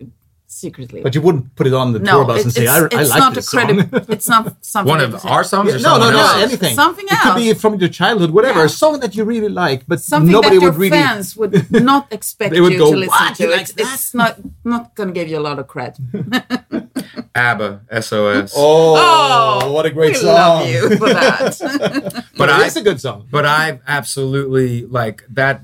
secretly. 0.49 1.01
But 1.01 1.15
you 1.15 1.21
wouldn't 1.21 1.55
put 1.55 1.67
it 1.67 1.73
on 1.73 1.93
the 1.93 1.99
no, 1.99 2.17
tour 2.17 2.25
bus 2.25 2.43
and 2.43 2.53
say, 2.53 2.67
"I, 2.67 2.77
I 2.77 2.79
like 2.79 2.89
this 2.89 2.99
song." 2.99 2.99
it's 2.99 3.13
not 3.13 3.37
a 3.37 3.43
credible. 3.43 4.13
It's 4.13 4.27
not 4.27 4.65
something. 4.65 4.89
One 4.89 5.01
of 5.01 5.25
our 5.25 5.43
songs, 5.43 5.73
yeah, 5.73 5.77
no, 5.77 5.97
no, 5.97 6.11
no, 6.11 6.37
anything. 6.37 6.75
Something 6.75 7.05
else. 7.09 7.19
It 7.19 7.29
could 7.29 7.35
be 7.35 7.53
from 7.53 7.75
your 7.75 7.89
childhood, 7.89 8.31
whatever. 8.31 8.59
Yeah. 8.59 8.65
A 8.65 8.69
song 8.69 8.99
that 8.99 9.15
you 9.15 9.23
really 9.23 9.49
like, 9.49 9.85
but 9.87 10.01
something 10.01 10.31
nobody 10.31 10.57
that 10.57 10.61
your 10.61 10.71
would 10.71 10.79
really. 10.79 10.97
fans 10.97 11.37
would 11.37 11.71
not 11.91 12.11
expect 12.11 12.51
They 12.51 12.57
you 12.57 12.77
go, 12.77 12.91
to 12.91 12.97
listen 12.97 13.33
to. 13.35 13.51
It's, 13.53 13.73
it's, 13.77 14.13
not 14.13 14.37
not 14.63 14.95
going 14.95 15.09
to 15.09 15.13
give 15.13 15.29
you 15.29 15.37
a 15.37 15.45
lot 15.49 15.59
of 15.59 15.67
credit. 15.67 15.99
ABBA, 17.35 17.81
SOS. 18.01 18.53
Oh, 18.55 18.95
oh, 18.97 19.71
what 19.71 19.85
a 19.85 19.91
great 19.91 20.13
we 20.13 20.19
song! 20.19 20.33
Love 20.33 20.69
you 20.69 20.97
for 20.97 21.09
that. 21.09 22.25
but 22.37 22.49
it's 22.65 22.75
a 22.75 22.81
good 22.81 22.99
song. 22.99 23.27
But 23.31 23.45
I 23.45 23.79
absolutely 23.87 24.85
like 24.85 25.23
that. 25.29 25.61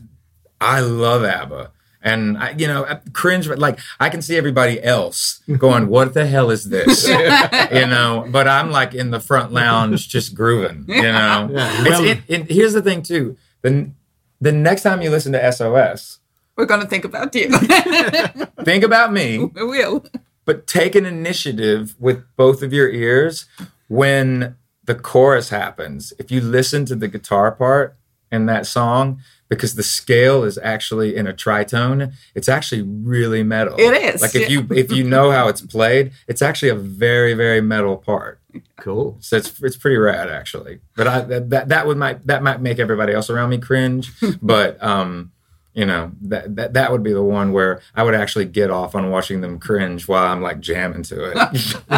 I 0.61 0.79
love 0.79 1.23
ABBA 1.23 1.71
and 2.05 2.37
I, 2.37 2.51
you 2.51 2.67
know, 2.67 2.87
cringe. 3.11 3.49
But 3.49 3.59
like, 3.59 3.79
I 3.99 4.09
can 4.09 4.21
see 4.21 4.37
everybody 4.37 4.81
else 4.81 5.41
going, 5.57 5.87
"What 5.87 6.13
the 6.13 6.25
hell 6.25 6.51
is 6.51 6.69
this?" 6.69 7.05
you 7.07 7.87
know. 7.87 8.25
But 8.29 8.47
I'm 8.47 8.71
like 8.71 8.93
in 8.93 9.11
the 9.11 9.19
front 9.19 9.51
lounge, 9.51 10.07
just 10.07 10.33
grooving. 10.35 10.85
You 10.87 11.01
know. 11.01 11.49
Yeah, 11.51 11.83
well, 11.83 12.03
it, 12.05 12.19
it, 12.27 12.51
here's 12.51 12.73
the 12.73 12.81
thing 12.81 13.01
too. 13.01 13.35
The 13.63 13.91
the 14.39 14.51
next 14.51 14.83
time 14.83 15.01
you 15.01 15.09
listen 15.09 15.33
to 15.33 15.51
SOS, 15.51 16.19
we're 16.55 16.65
gonna 16.65 16.85
think 16.85 17.03
about 17.03 17.33
you. 17.35 17.49
think 18.63 18.83
about 18.83 19.11
me. 19.11 19.39
We 19.39 19.63
will. 19.63 20.05
But 20.45 20.67
take 20.67 20.93
an 20.93 21.07
initiative 21.07 21.95
with 21.99 22.23
both 22.37 22.61
of 22.61 22.71
your 22.71 22.87
ears 22.87 23.45
when 23.87 24.55
the 24.83 24.93
chorus 24.93 25.49
happens. 25.49 26.13
If 26.19 26.29
you 26.29 26.39
listen 26.39 26.85
to 26.85 26.95
the 26.95 27.07
guitar 27.07 27.51
part 27.51 27.97
in 28.31 28.45
that 28.45 28.67
song, 28.67 29.21
because 29.49 29.75
the 29.75 29.83
scale 29.83 30.43
is 30.43 30.57
actually 30.57 31.15
in 31.15 31.27
a 31.27 31.33
tritone. 31.33 32.13
It's 32.33 32.49
actually 32.49 32.81
really 32.81 33.43
metal. 33.43 33.75
It 33.77 34.15
is. 34.15 34.21
Like 34.21 34.35
if 34.35 34.49
you 34.49 34.67
if 34.71 34.91
you 34.91 35.03
know 35.03 35.31
how 35.31 35.47
it's 35.47 35.61
played 35.61 36.11
it's 36.27 36.41
actually 36.41 36.69
a 36.69 36.75
very 36.75 37.33
very 37.33 37.61
metal 37.61 37.97
part. 37.97 38.39
Cool. 38.77 39.17
So 39.19 39.37
it's 39.37 39.61
it's 39.61 39.77
pretty 39.77 39.97
rad 39.97 40.29
actually. 40.29 40.79
But 40.95 41.07
i 41.07 41.21
that 41.21 41.69
that 41.69 41.87
would 41.87 41.97
might 41.97 42.25
that 42.27 42.43
might 42.43 42.61
make 42.61 42.79
everybody 42.79 43.13
else 43.13 43.29
around 43.29 43.49
me 43.49 43.57
cringe. 43.57 44.11
But 44.41 44.81
um 44.83 45.31
you 45.75 45.85
know 45.85 46.11
that, 46.21 46.55
that 46.55 46.73
that 46.73 46.91
would 46.91 47.03
be 47.03 47.11
the 47.11 47.21
one 47.21 47.51
where 47.51 47.81
I 47.93 48.03
would 48.03 48.15
actually 48.15 48.45
get 48.45 48.71
off 48.71 48.95
on 48.95 49.11
watching 49.11 49.41
them 49.41 49.59
cringe 49.59 50.07
while 50.07 50.25
I'm 50.25 50.41
like 50.41 50.61
jamming 50.61 51.03
to 51.03 51.31
it, 51.31 51.37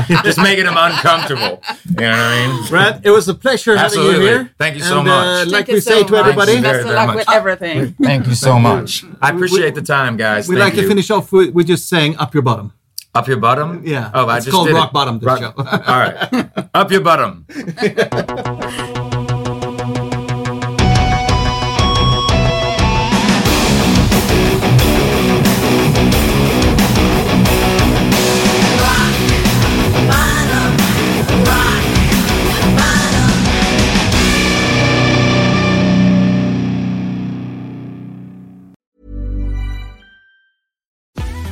just 0.24 0.40
making 0.40 0.66
them 0.66 0.76
uncomfortable. 0.76 1.62
You 1.86 1.96
know 1.96 2.10
what 2.10 2.20
I 2.20 2.48
mean? 2.48 2.68
Brad, 2.68 3.06
it 3.06 3.12
was 3.12 3.30
a 3.30 3.36
pleasure 3.36 3.78
Absolutely. 3.78 4.14
having 4.14 4.28
you 4.28 4.28
here. 4.28 4.52
Thank 4.58 4.76
you 4.78 4.82
so 4.82 4.98
and, 4.98 5.08
much. 5.08 5.48
Uh, 5.48 5.50
like 5.52 5.68
we 5.68 5.80
say 5.80 6.02
so 6.02 6.08
to 6.08 6.12
much. 6.12 6.20
everybody, 6.22 6.62
best 6.62 6.88
of 6.88 6.94
luck 6.94 7.16
with 7.16 7.30
everything. 7.30 7.94
Thank 8.02 8.26
you 8.26 8.34
so 8.34 8.58
much. 8.58 9.06
I 9.22 9.30
appreciate 9.30 9.76
we, 9.76 9.82
the 9.82 9.86
time, 9.86 10.18
guys. 10.18 10.50
We'd 10.50 10.58
Thank 10.58 10.74
like 10.74 10.76
you. 10.78 10.82
to 10.82 10.88
finish 10.88 11.12
off 11.12 11.32
with, 11.32 11.54
with, 11.54 11.68
just 11.68 11.88
saying 11.88 12.18
"up 12.18 12.34
your 12.34 12.44
bottom." 12.44 12.74
Up 13.14 13.28
your 13.28 13.38
bottom? 13.38 13.84
Yeah. 13.86 14.12
Oh, 14.14 14.28
I 14.28 14.38
it's 14.38 14.46
just 14.46 14.56
called 14.56 14.70
rock 14.72 14.90
it. 14.90 14.94
bottom. 14.94 15.20
This 15.20 15.26
rock, 15.26 15.40
show. 15.40 15.54
All 15.58 16.00
right, 16.00 16.70
up 16.74 16.92
your 16.92 17.02
bottom. 17.02 17.46